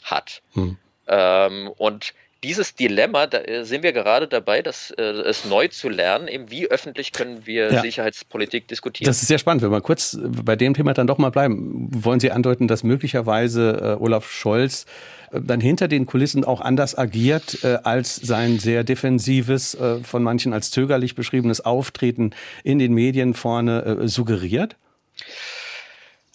[0.03, 0.42] hat.
[0.55, 0.78] Hm.
[1.09, 2.14] Ähm, und
[2.47, 6.49] dieses Dilemma, da äh, sind wir gerade dabei, das, äh, es neu zu lernen, eben
[6.49, 7.82] wie öffentlich können wir ja.
[7.82, 9.07] Sicherheitspolitik diskutieren.
[9.07, 9.64] Das ist sehr spannend.
[9.64, 13.97] Wenn wir kurz bei dem Thema dann doch mal bleiben, wollen Sie andeuten, dass möglicherweise
[13.99, 14.86] äh, Olaf Scholz
[15.32, 20.22] äh, dann hinter den Kulissen auch anders agiert äh, als sein sehr defensives, äh, von
[20.22, 22.30] manchen als zögerlich beschriebenes Auftreten
[22.62, 24.76] in den Medien vorne suggeriert?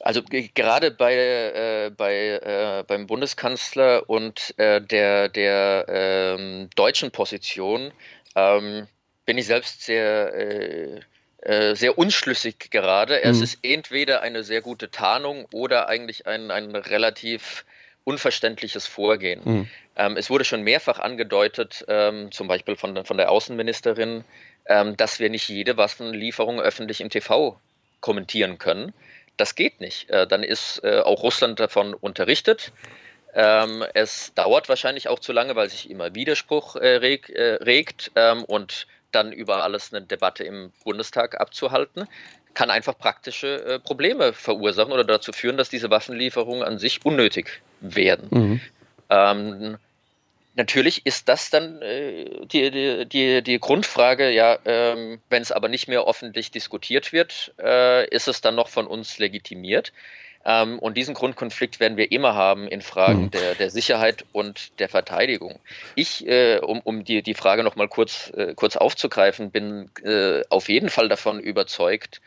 [0.03, 7.91] Also gerade bei, äh, bei äh, beim Bundeskanzler und äh, der, der ähm, deutschen Position
[8.35, 8.87] ähm,
[9.25, 10.99] bin ich selbst sehr, äh,
[11.41, 13.21] äh, sehr unschlüssig gerade.
[13.23, 13.29] Mhm.
[13.29, 17.65] Es ist entweder eine sehr gute Tarnung oder eigentlich ein, ein relativ
[18.03, 19.41] unverständliches Vorgehen.
[19.43, 19.67] Mhm.
[19.95, 24.23] Ähm, es wurde schon mehrfach angedeutet, ähm, zum Beispiel von, von der Außenministerin,
[24.65, 27.59] ähm, dass wir nicht jede Waffenlieferung öffentlich im TV
[27.99, 28.93] kommentieren können.
[29.41, 30.07] Das geht nicht.
[30.11, 32.71] Äh, dann ist äh, auch Russland davon unterrichtet.
[33.33, 38.85] Ähm, es dauert wahrscheinlich auch zu lange, weil sich immer Widerspruch äh, regt ähm, und
[39.11, 42.07] dann über alles eine Debatte im Bundestag abzuhalten,
[42.53, 48.27] kann einfach praktische Probleme verursachen oder dazu führen, dass diese Waffenlieferungen an sich unnötig werden.
[48.29, 48.61] Mhm.
[49.09, 49.77] Ähm,
[50.55, 55.69] Natürlich ist das dann äh, die, die, die, die, Grundfrage, ja, ähm, wenn es aber
[55.69, 59.93] nicht mehr öffentlich diskutiert wird, äh, ist es dann noch von uns legitimiert?
[60.43, 63.31] Ähm, und diesen Grundkonflikt werden wir immer haben in Fragen mhm.
[63.31, 65.59] der, der Sicherheit und der Verteidigung.
[65.95, 70.67] Ich, äh, um, um die, die Frage nochmal kurz, äh, kurz aufzugreifen, bin äh, auf
[70.67, 72.21] jeden Fall davon überzeugt,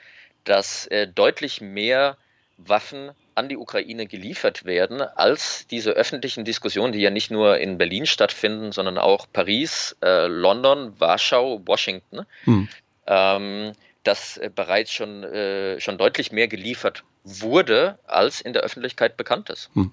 [0.45, 2.17] dass äh, deutlich mehr
[2.57, 7.79] Waffen an die Ukraine geliefert werden, als diese öffentlichen Diskussionen, die ja nicht nur in
[7.79, 12.69] Berlin stattfinden, sondern auch Paris, äh, London, Warschau, Washington, hm.
[13.07, 13.73] ähm,
[14.03, 19.51] dass äh, bereits schon, äh, schon deutlich mehr geliefert wurde, als in der Öffentlichkeit bekannt
[19.51, 19.71] ist.
[19.75, 19.91] Hm.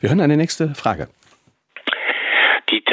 [0.00, 1.08] Wir hören eine nächste Frage.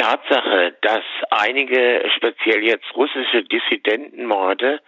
[0.00, 4.80] Tatsache, dass einige, speziell jetzt russische Dissidentenmorde,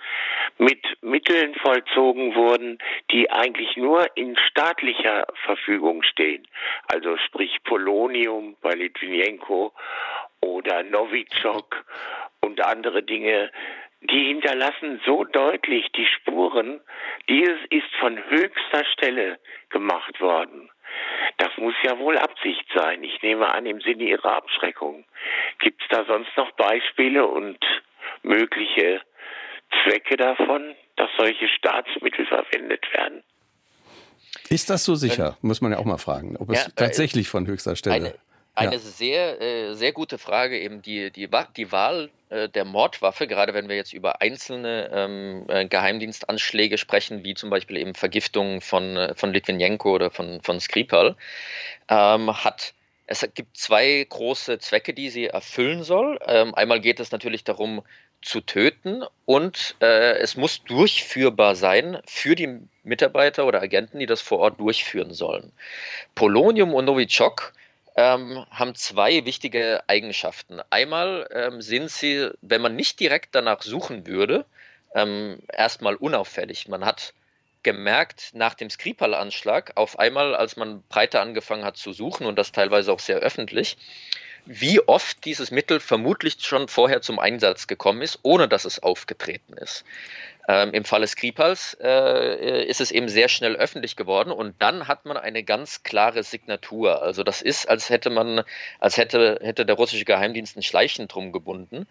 [0.56, 2.78] mit Mitteln vollzogen wurden,
[3.10, 6.48] die eigentlich nur in staatlicher Verfügung stehen,
[6.86, 9.74] also sprich Polonium bei Litvinenko
[10.40, 11.84] oder Novichok
[12.40, 13.50] und andere Dinge,
[14.00, 16.80] die hinterlassen so deutlich die Spuren,
[17.28, 19.38] dieses ist von höchster Stelle
[19.68, 20.70] gemacht worden.
[21.38, 23.03] Das muss ja wohl Absicht sein.
[23.03, 25.05] Ich nehme an, im Sinne Ihrer Abschreckung.
[25.59, 27.59] Gibt es da sonst noch Beispiele und
[28.22, 29.01] mögliche
[29.82, 33.22] Zwecke davon, dass solche Staatsmittel verwendet werden?
[34.49, 35.36] Ist das so sicher?
[35.40, 37.95] Muss man ja auch mal fragen, ob es ja, tatsächlich von höchster Stelle.
[37.97, 38.14] Eine,
[38.55, 38.78] eine ja.
[38.78, 43.68] sehr, äh, sehr gute Frage, eben die, die, die Wahl äh, der Mordwaffe, gerade wenn
[43.68, 49.14] wir jetzt über einzelne ähm, äh, Geheimdienstanschläge sprechen, wie zum Beispiel eben Vergiftungen von, äh,
[49.14, 51.16] von Litvinenko oder von, von Skripal,
[51.88, 52.74] ähm, hat
[53.07, 56.18] es gibt zwei große Zwecke, die sie erfüllen soll.
[56.26, 57.82] Ähm, einmal geht es natürlich darum,
[58.22, 64.20] zu töten und äh, es muss durchführbar sein für die Mitarbeiter oder Agenten, die das
[64.20, 65.53] vor Ort durchführen sollen.
[66.14, 67.53] Polonium und Novichok
[67.97, 70.61] ähm, haben zwei wichtige Eigenschaften.
[70.70, 74.45] Einmal ähm, sind sie, wenn man nicht direkt danach suchen würde,
[74.95, 76.68] ähm, erstmal unauffällig.
[76.68, 77.14] Man hat
[77.62, 82.53] gemerkt nach dem Skripal-Anschlag, auf einmal, als man breiter angefangen hat zu suchen und das
[82.53, 83.76] teilweise auch sehr öffentlich,
[84.45, 89.53] wie oft dieses Mittel vermutlich schon vorher zum Einsatz gekommen ist, ohne dass es aufgetreten
[89.55, 89.84] ist.
[90.49, 95.05] Ähm, Im Falle Skripals äh, ist es eben sehr schnell öffentlich geworden und dann hat
[95.05, 97.01] man eine ganz klare Signatur.
[97.03, 98.43] Also das ist, als hätte man,
[98.80, 101.86] als hätte, hätte der russische Geheimdienst ein Schleichen drum gebunden,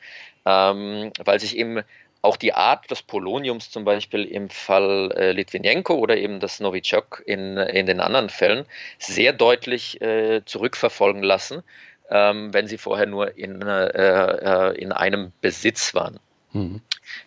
[0.45, 1.81] ähm, weil sich eben
[2.21, 7.23] auch die Art des Poloniums zum Beispiel im Fall äh, Litvinenko oder eben das Novichok
[7.25, 8.65] in, in den anderen Fällen
[8.99, 11.63] sehr deutlich äh, zurückverfolgen lassen,
[12.09, 16.19] ähm, wenn sie vorher nur in, äh, äh in einem Besitz waren.
[16.53, 16.81] Mhm.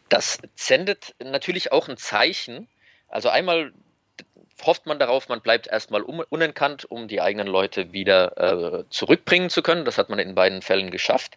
[0.08, 2.68] Das sendet natürlich auch ein Zeichen.
[3.08, 3.72] Also einmal
[4.62, 9.62] hofft man darauf, man bleibt erstmal unerkannt, um die eigenen Leute wieder äh, zurückbringen zu
[9.62, 9.84] können.
[9.84, 11.36] Das hat man in beiden Fällen geschafft.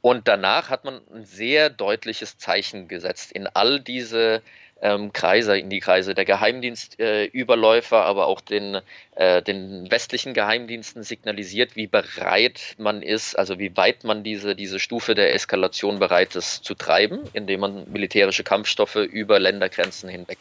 [0.00, 4.42] Und danach hat man ein sehr deutliches Zeichen gesetzt in all diese
[4.82, 8.80] ähm, Kreise, in die Kreise der Geheimdienstüberläufer, äh, aber auch den,
[9.16, 14.78] äh, den westlichen Geheimdiensten signalisiert, wie bereit man ist, also wie weit man diese, diese
[14.78, 20.38] Stufe der Eskalation bereit ist zu treiben, indem man militärische Kampfstoffe über Ländergrenzen hinweg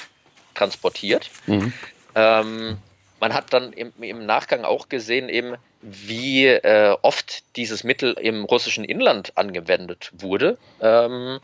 [0.55, 1.29] transportiert.
[1.47, 1.73] Mhm.
[2.15, 2.77] Ähm,
[3.19, 8.43] man hat dann im, im, Nachgang auch gesehen, eben, wie äh, oft dieses Mittel im
[8.43, 10.57] russischen Inland angewendet wurde.
[10.81, 11.39] Ähm,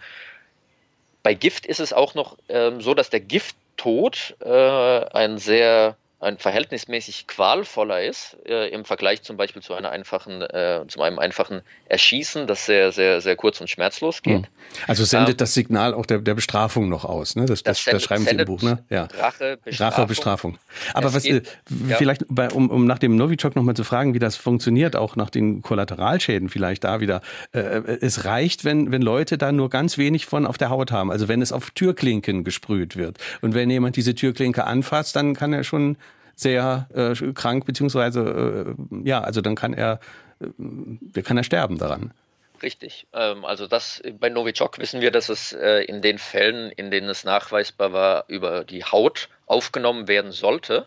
[1.30, 6.38] bei Gift ist es auch noch ähm, so, dass der Gifttod äh, ein sehr ein
[6.38, 11.61] verhältnismäßig qualvoller ist äh, im Vergleich zum Beispiel zu einer einfachen, äh, zu einem einfachen
[11.86, 14.45] Erschießen, das sehr, sehr, sehr kurz und schmerzlos geht.
[14.45, 14.45] Hm.
[14.86, 17.45] Also sendet ähm, das Signal auch der, der Bestrafung noch aus, ne?
[17.45, 18.84] Das, das, das, sendet, das schreiben Sie im Buch, ne?
[18.89, 19.07] Ja.
[19.17, 19.97] Rache, Bestrafung.
[19.97, 20.57] Rache, Bestrafung.
[20.93, 24.13] Aber es was, geht, äh, vielleicht, bei, um, um nach dem Novichok nochmal zu fragen,
[24.13, 27.22] wie das funktioniert, auch nach den Kollateralschäden vielleicht da wieder.
[27.53, 27.59] Äh,
[28.01, 31.11] es reicht, wenn, wenn Leute da nur ganz wenig von auf der Haut haben.
[31.11, 33.20] Also wenn es auf Türklinken gesprüht wird.
[33.39, 35.95] Und wenn jemand diese Türklinke anfasst, dann kann er schon
[36.40, 40.00] sehr äh, krank, beziehungsweise äh, ja, also dann kann er,
[40.42, 42.14] äh, kann er sterben daran.
[42.62, 43.08] Richtig.
[43.14, 47.10] Ähm, also das bei Novichok wissen wir, dass es äh, in den Fällen, in denen
[47.10, 50.86] es nachweisbar war, über die Haut aufgenommen werden sollte.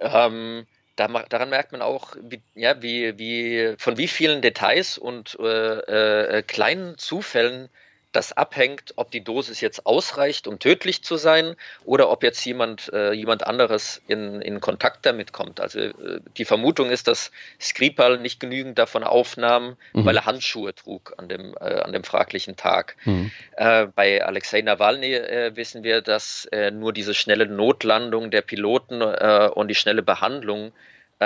[0.00, 0.66] Ähm,
[0.96, 6.38] da, daran merkt man auch, wie, ja, wie, wie, von wie vielen Details und äh,
[6.38, 7.68] äh, kleinen Zufällen
[8.16, 12.92] das abhängt, ob die Dosis jetzt ausreicht, um tödlich zu sein, oder ob jetzt jemand,
[12.92, 15.60] äh, jemand anderes in, in Kontakt damit kommt.
[15.60, 20.04] Also äh, die Vermutung ist, dass Skripal nicht genügend davon aufnahm, mhm.
[20.04, 22.96] weil er Handschuhe trug an dem, äh, an dem fraglichen Tag.
[23.04, 23.30] Mhm.
[23.56, 29.02] Äh, bei Alexei Nawalny äh, wissen wir, dass äh, nur diese schnelle Notlandung der Piloten
[29.02, 30.72] und die schnelle Behandlung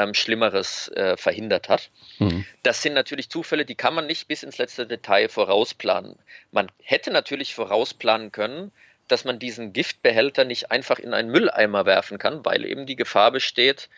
[0.03, 1.91] ähm, Schlimmeres äh, verhindert hat.
[2.19, 2.45] Mhm.
[2.63, 6.17] Das sind natürlich Zufälle, die kann man nicht bis ins letzte Detail vorausplanen.
[6.53, 8.73] Man hätte natürlich vorausplanen können,
[9.09, 13.33] dass man diesen Giftbehälter nicht einfach in einen Mülleimer werfen kann, weil eben die Gefahr
[13.33, 13.89] besteht,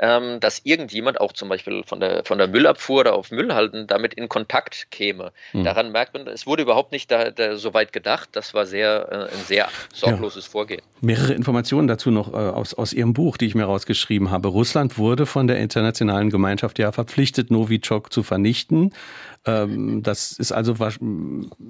[0.00, 4.14] ähm, dass irgendjemand, auch zum Beispiel von der, von der Müllabfuhr oder auf Müllhalden, damit
[4.14, 5.32] in Kontakt käme.
[5.52, 5.64] Mhm.
[5.64, 8.30] Daran merkt man, es wurde überhaupt nicht da, da so weit gedacht.
[8.32, 10.50] Das war sehr, äh, ein sehr sorgloses ja.
[10.50, 10.80] Vorgehen.
[11.02, 14.48] Mehrere Informationen dazu noch äh, aus, aus Ihrem Buch, die ich mir rausgeschrieben habe.
[14.48, 18.94] Russland wurde von der internationalen Gemeinschaft ja verpflichtet, Novichok zu vernichten.
[19.46, 20.74] Ähm, das ist also,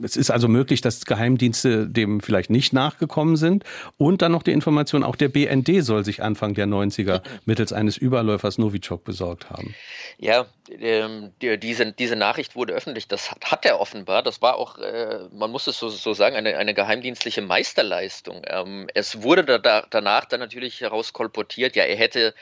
[0.03, 3.65] es ist also möglich, dass Geheimdienste dem vielleicht nicht nachgekommen sind.
[3.97, 7.97] Und dann noch die Information, auch der BND soll sich Anfang der 90er mittels eines
[7.97, 9.75] Überläufers Novichok besorgt haben.
[10.19, 13.07] Ja, ähm, die, diese, diese Nachricht wurde öffentlich.
[13.07, 14.23] Das hat, hat er offenbar.
[14.23, 18.43] Das war auch, äh, man muss es so, so sagen, eine, eine geheimdienstliche Meisterleistung.
[18.47, 22.35] Ähm, es wurde da, da, danach dann natürlich herauskolportiert, ja, er hätte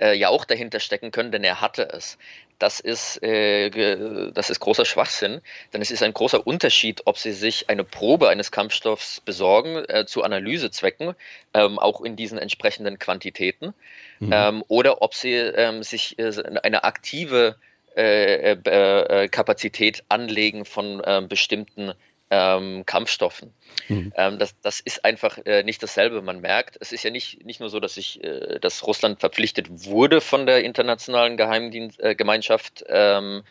[0.00, 2.18] äh, ja auch dahinter stecken können, denn er hatte es.
[2.58, 5.40] Das ist, äh, das ist großer Schwachsinn,
[5.72, 10.06] denn es ist ein großer Unterschied, ob Sie sich eine Probe eines Kampfstoffs besorgen äh,
[10.06, 11.14] zu Analysezwecken,
[11.52, 13.74] ähm, auch in diesen entsprechenden Quantitäten,
[14.20, 14.30] mhm.
[14.32, 16.32] ähm, oder ob Sie ähm, sich äh,
[16.62, 17.56] eine aktive
[17.96, 21.92] äh, äh, Kapazität anlegen von ähm, bestimmten
[22.34, 23.52] ähm, Kampfstoffen.
[23.88, 24.12] Mhm.
[24.16, 26.20] Ähm, das, das ist einfach äh, nicht dasselbe.
[26.20, 29.86] Man merkt, es ist ja nicht, nicht nur so, dass, ich, äh, dass Russland verpflichtet
[29.86, 32.82] wurde von der internationalen Geheimgemeinschaft.
[32.82, 33.42] Äh, ähm,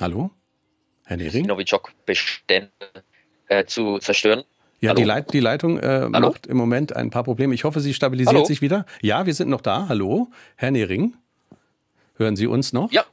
[0.00, 0.30] Hallo?
[1.04, 1.46] Herr Nering?
[1.46, 2.70] Novichok-Bestände
[3.46, 4.44] äh, zu zerstören.
[4.80, 7.52] Ja, die, Leit die, Leitung äh, macht im Moment ein paar Probleme.
[7.54, 8.44] Ich hoffe, sie stabilisiert Hallo?
[8.44, 8.86] sich wieder.
[9.02, 9.86] Ja, wir sind noch da.
[9.88, 11.14] Hallo, Herr Nering.
[12.16, 12.92] Hören Sie uns noch?
[12.92, 13.04] Ja,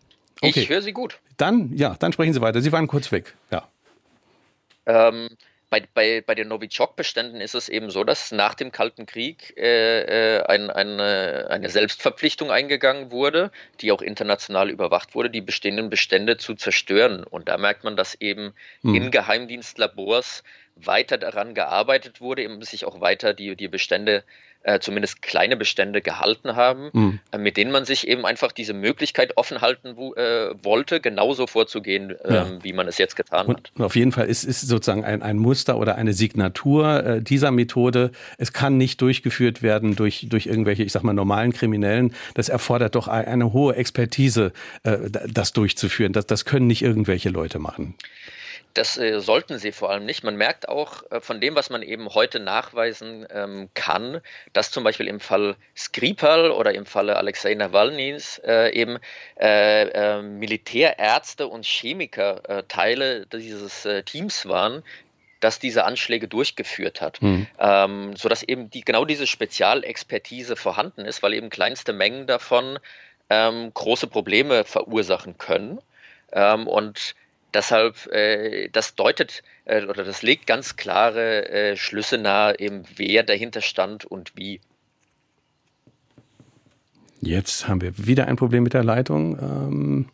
[0.41, 0.59] okay.
[0.59, 1.19] ich höre Sie gut.
[1.37, 2.61] Dann, ja, dann sprechen Sie weiter.
[2.61, 3.35] Sie waren kurz weg.
[3.51, 3.67] Ja.
[4.85, 5.29] Ähm,
[5.69, 10.37] bei, bei, bei den Novichok-Beständen ist es eben so, dass nach dem Kalten Krieg äh,
[10.37, 16.37] äh, ein, eine, eine Selbstverpflichtung eingegangen wurde, die auch international überwacht wurde, die bestehenden Bestände
[16.37, 17.23] zu zerstören.
[17.23, 18.95] Und da merkt man, dass eben hm.
[18.95, 20.43] in Geheimdienstlabors
[20.75, 24.23] weiter daran gearbeitet wurde, eben sich auch weiter die, die Bestände
[24.65, 27.19] äh, zumindest kleine Bestände gehalten haben, mhm.
[27.31, 32.15] äh, mit denen man sich eben einfach diese Möglichkeit offen halten äh, wollte, genauso vorzugehen,
[32.25, 32.63] ähm, ja.
[32.63, 33.71] wie man es jetzt getan und, hat.
[33.75, 37.51] Und auf jeden Fall ist, ist sozusagen ein, ein Muster oder eine Signatur äh, dieser
[37.51, 38.11] Methode.
[38.39, 42.15] Es kann nicht durchgeführt werden durch, durch irgendwelche, ich sag mal, normalen Kriminellen.
[42.33, 44.51] Das erfordert doch eine hohe Expertise,
[44.83, 44.97] äh,
[45.27, 46.11] das durchzuführen.
[46.11, 47.93] Das, das können nicht irgendwelche Leute machen.
[48.75, 50.23] Das äh, sollten sie vor allem nicht.
[50.23, 54.21] Man merkt auch äh, von dem, was man eben heute nachweisen ähm, kann,
[54.53, 58.99] dass zum Beispiel im Fall Skripal oder im Falle Alexei Nawalnys äh, eben
[59.39, 64.83] äh, äh, Militärärzte und Chemiker äh, Teile dieses Teams waren,
[65.39, 67.47] das diese Anschläge durchgeführt hat, mhm.
[67.59, 72.79] ähm, sodass eben die, genau diese Spezialexpertise vorhanden ist, weil eben kleinste Mengen davon
[73.29, 75.79] ähm, große Probleme verursachen können.
[76.33, 77.15] Ähm, und
[77.55, 83.23] Deshalb, äh, das deutet äh, oder das legt ganz klare äh, Schlüsse nahe, eben wer
[83.23, 84.59] dahinter stand und wie.
[87.21, 89.39] Jetzt haben wir wieder ein Problem mit der Leitung.
[89.39, 90.09] Ähm,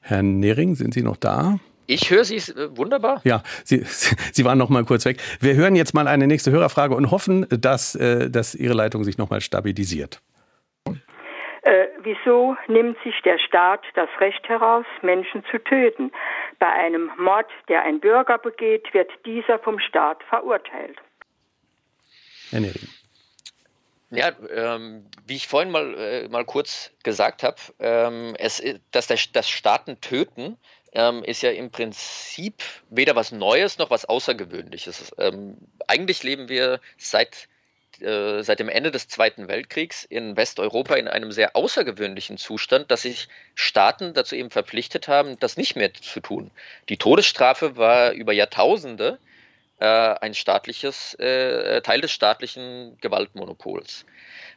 [0.00, 1.60] Herr Nering, sind Sie noch da?
[1.86, 3.20] Ich höre Sie äh, wunderbar.
[3.22, 3.84] Ja, Sie,
[4.32, 5.20] Sie waren noch mal kurz weg.
[5.38, 9.18] Wir hören jetzt mal eine nächste Hörerfrage und hoffen, dass, äh, dass Ihre Leitung sich
[9.18, 10.20] noch mal stabilisiert.
[11.62, 16.10] Äh, wieso nimmt sich der Staat das Recht heraus, Menschen zu töten?
[16.58, 20.96] Bei einem Mord, der ein Bürger begeht, wird dieser vom Staat verurteilt.
[22.50, 22.88] Herr Nering.
[24.12, 29.18] Ja, ähm, wie ich vorhin mal, äh, mal kurz gesagt habe, ähm, es, dass der,
[29.32, 30.56] das Staaten töten
[30.92, 35.14] ähm, ist ja im Prinzip weder was Neues noch was Außergewöhnliches.
[35.18, 37.48] Ähm, eigentlich leben wir seit
[38.02, 43.02] äh, seit dem Ende des Zweiten Weltkriegs in Westeuropa in einem sehr außergewöhnlichen Zustand, dass
[43.02, 46.50] sich Staaten dazu eben verpflichtet haben, das nicht mehr zu tun.
[46.88, 49.18] Die Todesstrafe war über Jahrtausende
[49.78, 54.04] äh, ein staatliches äh, Teil des staatlichen Gewaltmonopols.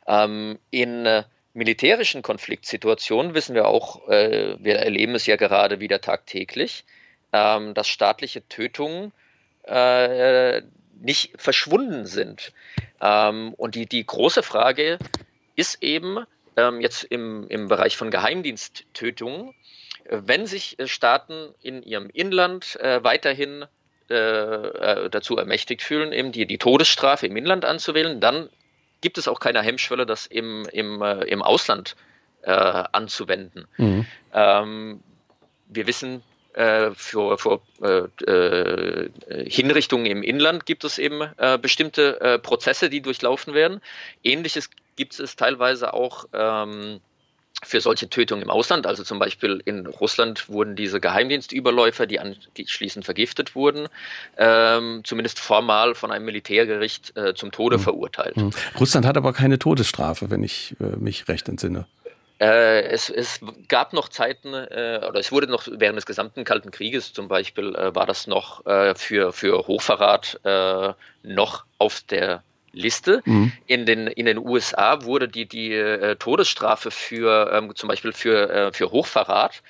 [0.08, 1.24] Ähm, in äh,
[1.54, 6.84] militärischen Konfliktsituationen wissen wir auch, äh, wir erleben es ja gerade wieder tagtäglich,
[7.32, 9.12] ähm, dass staatliche Tötungen
[11.04, 12.54] nicht verschwunden sind.
[13.02, 14.98] Ähm, und die, die große Frage
[15.56, 16.26] ist eben
[16.56, 19.54] ähm, jetzt im, im Bereich von Geheimdiensttötungen,
[20.06, 23.66] äh, wenn sich äh, Staaten in ihrem Inland äh, weiterhin
[24.10, 28.50] äh, äh, dazu ermächtigt fühlen, eben die, die Todesstrafe im Inland anzuwählen, dann
[29.02, 31.96] gibt es auch keine Hemmschwelle, das im, im, äh, im Ausland
[32.46, 33.70] anzuwenden.
[33.78, 34.06] Mhm.
[34.34, 35.02] Ähm,
[35.70, 36.22] wir wissen,
[36.96, 39.10] für, für äh, äh,
[39.50, 43.82] Hinrichtungen im Inland gibt es eben äh, bestimmte äh, Prozesse, die durchlaufen werden.
[44.24, 47.00] Ähnliches gibt es teilweise auch ähm,
[47.64, 48.86] für solche Tötungen im Ausland.
[48.86, 53.88] Also zum Beispiel in Russland wurden diese Geheimdienstüberläufer, die anschließend vergiftet wurden,
[54.38, 57.82] ähm, zumindest formal von einem Militärgericht äh, zum Tode mhm.
[57.82, 58.38] verurteilt.
[58.38, 58.52] Mhm.
[58.80, 61.86] Russland hat aber keine Todesstrafe, wenn ich äh, mich recht entsinne.
[62.40, 66.72] Äh, es, es, gab noch Zeiten, äh, oder es wurde noch während des gesamten Kalten
[66.72, 72.44] Krieges zum Beispiel, äh, war das noch äh, für, für Hochverrat äh, noch auf der
[72.72, 73.22] Liste.
[73.26, 73.52] Mhm.
[73.68, 78.72] In, den, in den USA wurde die, die äh, Todesstrafe für ähm, zum Beispiel für,
[78.74, 79.62] für Hochverrat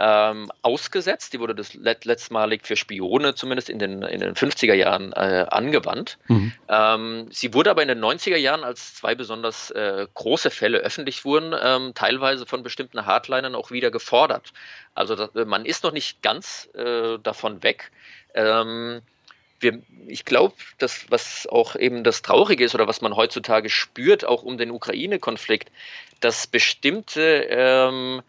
[0.00, 1.34] ähm, ausgesetzt.
[1.34, 5.46] Die wurde das let letztmalig für Spione zumindest in den, in den 50er Jahren äh,
[5.50, 6.18] angewandt.
[6.28, 6.52] Mhm.
[6.68, 11.26] Ähm, sie wurde aber in den 90er Jahren, als zwei besonders äh, große Fälle öffentlich
[11.26, 14.54] wurden, ähm, teilweise von bestimmten Hardlinern auch wieder gefordert.
[14.94, 17.92] Also das, man ist noch nicht ganz äh, davon weg.
[18.34, 19.02] Ähm,
[19.60, 24.24] wir, ich glaube, dass was auch eben das Traurige ist oder was man heutzutage spürt,
[24.24, 25.70] auch um den Ukraine-Konflikt,
[26.20, 28.22] dass bestimmte ähm,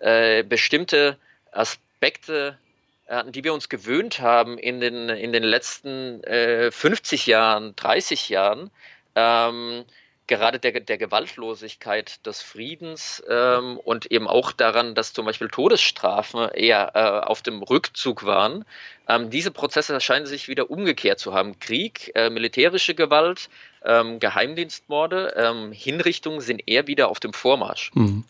[0.00, 1.16] äh, bestimmte
[1.52, 2.58] Aspekte,
[3.06, 7.74] äh, an die wir uns gewöhnt haben in den, in den letzten äh, 50 Jahren,
[7.76, 8.70] 30 Jahren,
[9.14, 9.84] ähm,
[10.28, 16.48] gerade der, der Gewaltlosigkeit des Friedens ähm, und eben auch daran, dass zum Beispiel Todesstrafen
[16.50, 18.64] eher äh, auf dem Rückzug waren.
[19.08, 21.58] Ähm, diese Prozesse scheinen sich wieder umgekehrt zu haben.
[21.58, 23.48] Krieg, äh, militärische Gewalt,
[23.84, 27.90] ähm, Geheimdienstmorde, ähm, Hinrichtungen sind eher wieder auf dem Vormarsch.
[27.94, 28.24] Mhm.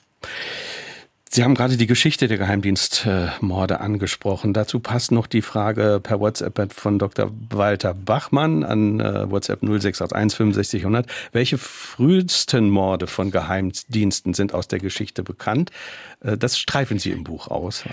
[1.31, 4.55] Sie haben gerade die Geschichte der Geheimdienstmorde angesprochen.
[4.55, 7.31] Dazu passt noch die Frage per WhatsApp von Dr.
[7.51, 11.07] Walter Bachmann an äh, WhatsApp 0681 6500.
[11.33, 15.71] Welche frühesten Morde von Geheimdiensten sind aus der Geschichte bekannt?
[16.21, 17.85] Äh, das streifen Sie im Buch aus.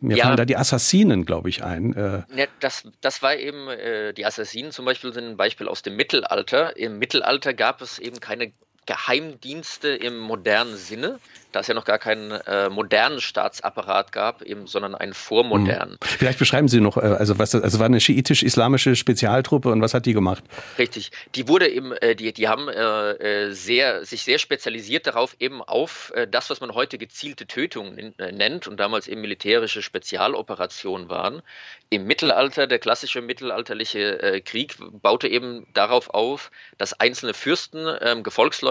[0.00, 0.24] Mir ja.
[0.24, 1.92] fallen da die Assassinen, glaube ich, ein.
[1.94, 3.68] Äh, ja, das, das war eben,
[4.16, 6.76] die Assassinen zum Beispiel sind ein Beispiel aus dem Mittelalter.
[6.76, 8.52] Im Mittelalter gab es eben keine
[8.86, 11.18] Geheimdienste im modernen Sinne,
[11.52, 15.94] da es ja noch gar keinen äh, modernen Staatsapparat gab, eben, sondern einen vormodernen.
[15.94, 16.06] Mhm.
[16.06, 19.94] Vielleicht beschreiben Sie noch, äh, also was das, also war eine schiitisch-islamische Spezialtruppe und was
[19.94, 20.44] hat die gemacht?
[20.78, 25.62] Richtig, die wurde eben, äh, die, die haben äh, sehr, sich sehr spezialisiert darauf, eben
[25.62, 31.08] auf äh, das, was man heute gezielte Tötungen äh, nennt und damals eben militärische Spezialoperationen
[31.08, 31.42] waren.
[31.88, 38.24] Im Mittelalter, der klassische mittelalterliche Krieg baute eben darauf auf, dass einzelne Fürsten, ähm,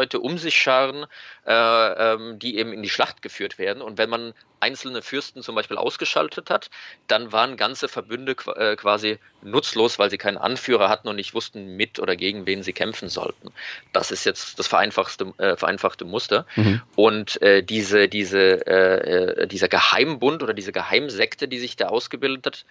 [0.05, 1.05] Gefolgsleute um sich scharen,
[1.45, 3.81] ähm, die eben in die Schlacht geführt werden.
[3.81, 6.69] Und wenn man einzelne Fürsten zum Beispiel ausgeschaltet hat,
[7.07, 11.75] dann waren ganze Verbünde äh, quasi nutzlos, weil sie keinen Anführer hatten und nicht wussten,
[11.75, 13.51] mit oder gegen wen sie kämpfen sollten.
[13.93, 16.45] Das ist jetzt das vereinfachte, äh, vereinfachte Muster.
[16.55, 16.81] Mhm.
[16.95, 22.45] Und äh, diese, diese, äh, äh, dieser Geheimbund oder diese Geheimsekte, die sich da ausgebildet
[22.45, 22.65] hat,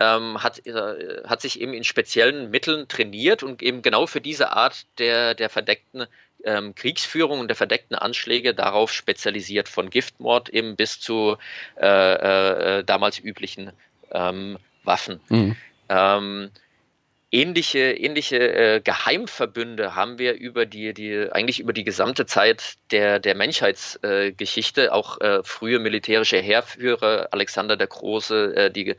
[0.00, 4.52] ähm, hat, äh, hat sich eben in speziellen Mitteln trainiert und eben genau für diese
[4.52, 6.06] Art der, der verdeckten
[6.44, 11.36] ähm, Kriegsführung und der verdeckten Anschläge darauf spezialisiert, von Giftmord eben bis zu
[11.80, 13.72] äh, äh, damals üblichen
[14.12, 15.20] ähm, Waffen.
[15.28, 15.56] Mhm.
[17.32, 23.18] Ähnliche, ähnliche äh, Geheimverbünde haben wir über die, die, eigentlich über die gesamte Zeit der,
[23.18, 28.94] der Menschheitsgeschichte, äh, auch äh, frühe militärische Heerführer, Alexander der Große, äh, die,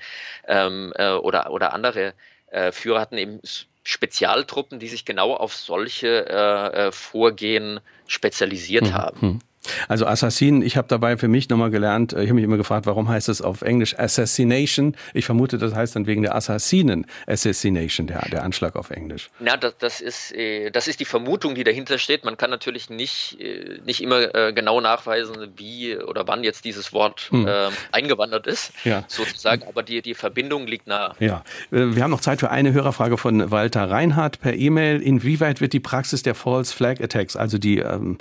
[0.46, 2.14] ähm, äh, oder, oder andere
[2.48, 3.40] äh, Führer hatten eben
[3.84, 8.94] Spezialtruppen, die sich genau auf solche Vorgehen spezialisiert mhm.
[8.94, 9.40] haben.
[9.88, 12.86] Also Assassin, ich habe dabei für mich nochmal gelernt, äh, ich habe mich immer gefragt,
[12.86, 14.96] warum heißt es auf Englisch Assassination?
[15.14, 19.30] Ich vermute, das heißt dann wegen der Assassinen Assassination, der, der Anschlag auf Englisch.
[19.40, 22.26] Na, das, das, ist, äh, das ist die Vermutung, die dahinter steht.
[22.26, 27.28] Man kann natürlich nicht, äh, nicht immer genau nachweisen, wie oder wann jetzt dieses Wort
[27.32, 27.48] hm.
[27.48, 29.04] äh, eingewandert ist, ja.
[29.08, 31.14] sozusagen, aber die, die Verbindung liegt nahe.
[31.20, 35.02] Ja, wir haben noch Zeit für eine Hörerfrage von Walter Reinhardt per E-Mail.
[35.02, 38.18] Inwieweit wird die Praxis der False Flag Attacks, also die ähm,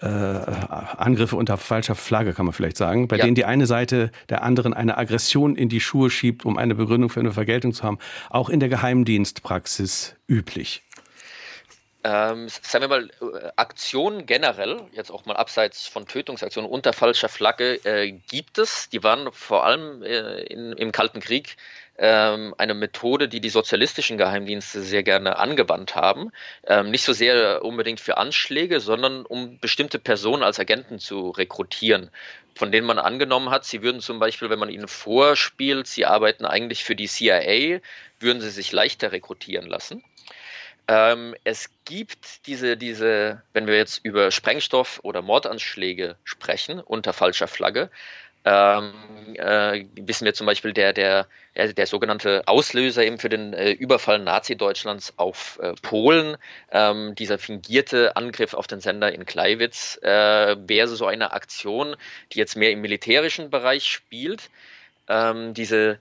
[0.00, 3.24] äh, Angriffe unter falscher Flagge, kann man vielleicht sagen, bei ja.
[3.24, 7.10] denen die eine Seite der anderen eine Aggression in die Schuhe schiebt, um eine Begründung
[7.10, 7.98] für eine Vergeltung zu haben,
[8.30, 10.82] auch in der Geheimdienstpraxis üblich?
[12.02, 17.28] Ähm, sagen wir mal, äh, Aktionen generell, jetzt auch mal abseits von Tötungsaktionen unter falscher
[17.28, 18.88] Flagge, äh, gibt es.
[18.88, 21.56] Die waren vor allem äh, in, im Kalten Krieg
[21.98, 26.30] ähm, eine Methode, die die sozialistischen Geheimdienste sehr gerne angewandt haben.
[26.66, 32.10] Ähm, nicht so sehr unbedingt für Anschläge, sondern um bestimmte Personen als Agenten zu rekrutieren
[32.60, 36.44] von denen man angenommen hat, sie würden zum Beispiel, wenn man ihnen vorspielt, sie arbeiten
[36.44, 37.80] eigentlich für die CIA,
[38.18, 40.04] würden sie sich leichter rekrutieren lassen.
[40.90, 47.46] Ähm, es gibt diese, diese, wenn wir jetzt über Sprengstoff- oder Mordanschläge sprechen unter falscher
[47.46, 47.90] Flagge,
[48.44, 48.92] ähm,
[49.34, 54.18] äh, wissen wir zum Beispiel, der, der, der, sogenannte Auslöser eben für den äh, Überfall
[54.18, 56.36] Nazi-Deutschlands auf äh, Polen,
[56.72, 61.94] ähm, dieser fingierte Angriff auf den Sender in Kleiwitz, äh, wäre so eine Aktion,
[62.32, 64.50] die jetzt mehr im militärischen Bereich spielt.
[65.06, 66.00] Ähm, diese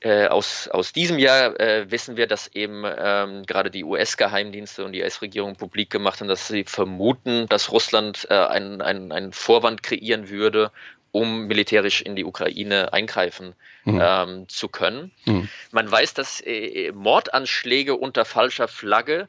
[0.00, 4.92] äh, aus, aus diesem Jahr äh, wissen wir, dass eben ähm, gerade die US-Geheimdienste und
[4.92, 9.82] die US-Regierung publik gemacht haben, dass sie vermuten, dass Russland äh, einen, einen, einen Vorwand
[9.82, 10.70] kreieren würde,
[11.10, 14.00] um militärisch in die Ukraine eingreifen mhm.
[14.00, 15.10] ähm, zu können.
[15.24, 15.48] Mhm.
[15.72, 19.28] Man weiß, dass äh, Mordanschläge unter falscher Flagge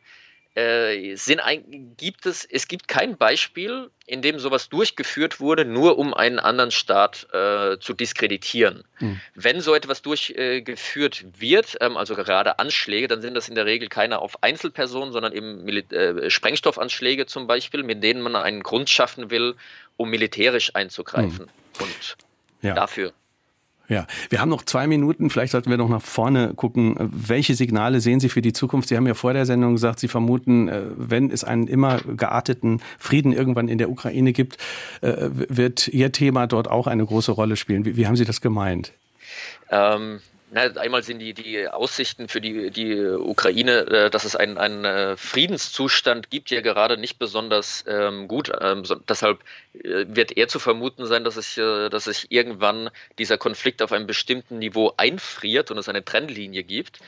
[0.55, 5.97] äh, sind ein, gibt es, es gibt kein Beispiel, in dem sowas durchgeführt wurde, nur
[5.97, 8.83] um einen anderen Staat äh, zu diskreditieren.
[8.99, 9.21] Mhm.
[9.35, 13.89] Wenn so etwas durchgeführt wird, ähm, also gerade Anschläge, dann sind das in der Regel
[13.89, 18.89] keine auf Einzelpersonen, sondern eben Mil äh, Sprengstoffanschläge zum Beispiel, mit denen man einen Grund
[18.89, 19.55] schaffen will,
[19.97, 21.45] um militärisch einzugreifen.
[21.45, 21.83] Mhm.
[21.83, 22.17] Und
[22.61, 22.73] ja.
[22.73, 23.13] dafür.
[23.89, 25.31] Ja, wir haben noch zwei Minuten.
[25.31, 26.95] Vielleicht sollten wir noch nach vorne gucken.
[26.99, 28.87] Welche Signale sehen Sie für die Zukunft?
[28.87, 32.81] Sie haben ja vor der Sendung gesagt, Sie vermuten, äh, wenn es einen immer gearteten
[32.99, 34.57] Frieden irgendwann in der Ukraine gibt,
[35.01, 37.83] äh, wird Ihr Thema dort auch eine große Rolle spielen.
[37.83, 38.93] Wie, wie haben Sie das gemeint?
[39.71, 40.19] Ähm,
[40.51, 44.85] na, einmal sind die, die Aussichten für die, die Ukraine, äh, dass es einen, einen
[44.85, 48.51] äh, Friedenszustand gibt, ja gerade nicht besonders ähm, gut.
[48.59, 49.39] Ähm, so, deshalb
[49.73, 53.91] äh, wird eher zu vermuten sein, dass, es, äh, dass sich irgendwann dieser Konflikt auf
[53.91, 56.99] einem bestimmten Niveau einfriert und es eine Trennlinie gibt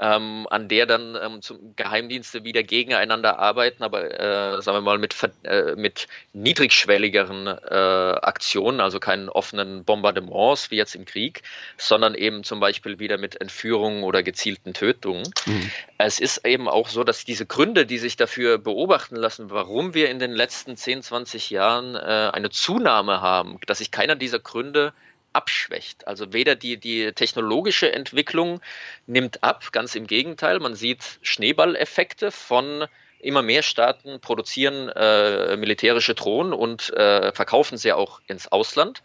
[0.00, 4.98] ähm, an der dann ähm, zum Geheimdienste wieder gegeneinander arbeiten, aber äh, sagen wir mal
[4.98, 11.42] mit, äh, mit niedrigschwelligeren äh, Aktionen, also keinen offenen Bombardements wie jetzt im Krieg,
[11.76, 15.28] sondern eben zum Beispiel wieder mit Entführungen oder gezielten Tötungen.
[15.46, 15.70] Mhm.
[15.98, 20.10] Es ist eben auch so, dass diese Gründe, die sich dafür beobachten lassen, warum wir
[20.10, 24.92] in den letzten 10, 20 Jahren äh, eine Zunahme haben, dass sich keiner dieser Gründe
[25.32, 26.06] abschwächt.
[26.06, 28.60] Also weder die, die technologische Entwicklung
[29.06, 30.58] nimmt ab, ganz im Gegenteil.
[30.60, 32.86] Man sieht Schneeballeffekte von
[33.20, 39.02] immer mehr Staaten produzieren äh, militärische Drohnen und äh, verkaufen sie auch ins Ausland.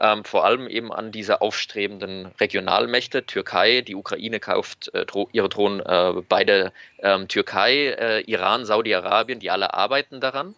[0.00, 3.26] Ähm, vor allem eben an diese aufstrebenden Regionalmächte.
[3.26, 8.64] Türkei, die Ukraine kauft äh, dro ihre Drohnen äh, bei der ähm, Türkei, äh, Iran,
[8.64, 10.54] Saudi-Arabien, die alle arbeiten daran.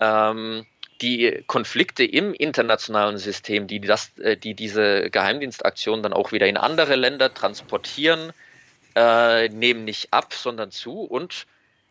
[0.00, 0.66] Ähm,
[1.00, 6.56] die Konflikte im internationalen System, die, das, äh, die diese Geheimdienstaktionen dann auch wieder in
[6.56, 8.32] andere Länder transportieren,
[8.94, 11.46] äh, nehmen nicht ab, sondern zu und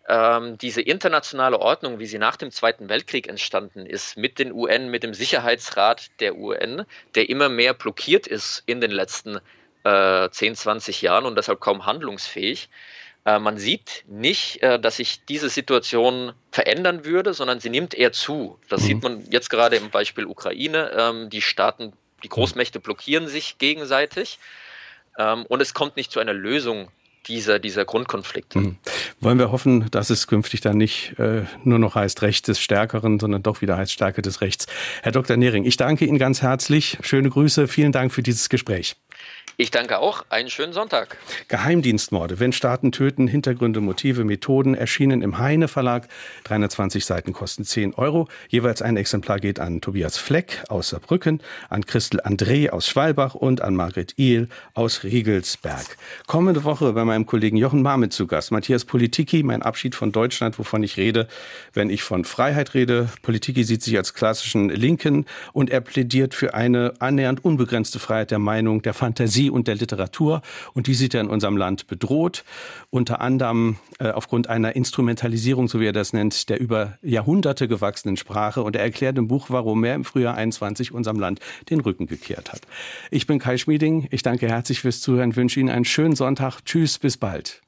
[0.09, 4.89] ähm, diese internationale Ordnung, wie sie nach dem Zweiten Weltkrieg entstanden ist, mit den UN,
[4.89, 6.85] mit dem Sicherheitsrat der UN,
[7.15, 9.39] der immer mehr blockiert ist in den letzten
[9.83, 12.69] äh, 10, 20 Jahren und deshalb kaum handlungsfähig.
[13.27, 18.13] Äh, man sieht nicht, äh, dass sich diese Situation verändern würde, sondern sie nimmt eher
[18.13, 18.57] zu.
[18.69, 18.85] Das mhm.
[18.85, 20.91] sieht man jetzt gerade im Beispiel Ukraine.
[20.97, 21.91] Ähm, die Staaten,
[22.23, 24.39] die Großmächte blockieren sich gegenseitig
[25.19, 26.87] ähm, und es kommt nicht zu einer Lösung
[27.27, 28.59] dieser, dieser Grundkonflikte.
[28.59, 28.77] Mhm.
[29.19, 33.19] Wollen wir hoffen, dass es künftig dann nicht äh, nur noch heißt Recht des Stärkeren,
[33.19, 34.67] sondern doch wieder heißt Stärke des Rechts.
[35.03, 35.35] Herr Dr.
[35.35, 36.97] Nehring, ich danke Ihnen ganz herzlich.
[37.01, 37.67] Schöne Grüße.
[37.67, 38.95] Vielen Dank für dieses Gespräch.
[39.59, 40.23] Ich danke auch.
[40.29, 41.17] Einen schönen Sonntag.
[41.47, 46.07] Geheimdienstmorde, wenn Staaten töten, Hintergründe, Motive, Methoden erschienen im Heine Verlag.
[46.43, 48.27] 320 Seiten kosten 10 Euro.
[48.49, 53.61] Jeweils ein Exemplar geht an Tobias Fleck aus Saarbrücken, an Christel André aus Schwalbach und
[53.61, 55.97] an Margret Ihl aus Riegelsberg.
[56.27, 58.51] Kommende Woche bei meinem Kollegen Jochen Marmit zu Gast.
[58.51, 61.27] Matthias Politiki, mein Abschied von Deutschland, wovon ich rede,
[61.73, 63.09] wenn ich von Freiheit rede.
[63.23, 68.37] Politiki sieht sich als klassischen Linken und er plädiert für eine annähernd unbegrenzte Freiheit der
[68.37, 70.41] Meinung, der Fantasie und der Literatur.
[70.73, 72.43] Und die sieht er in unserem Land bedroht,
[72.89, 78.17] unter anderem äh, aufgrund einer Instrumentalisierung, so wie er das nennt, der über Jahrhunderte gewachsenen
[78.17, 78.63] Sprache.
[78.63, 81.39] Und er erklärt im Buch, warum er im Frühjahr 21 unserem Land
[81.69, 82.61] den Rücken gekehrt hat.
[83.11, 84.07] Ich bin Kai Schmieding.
[84.11, 86.61] Ich danke herzlich fürs Zuhören, wünsche Ihnen einen schönen Sonntag.
[86.65, 87.61] Tschüss, bis bald.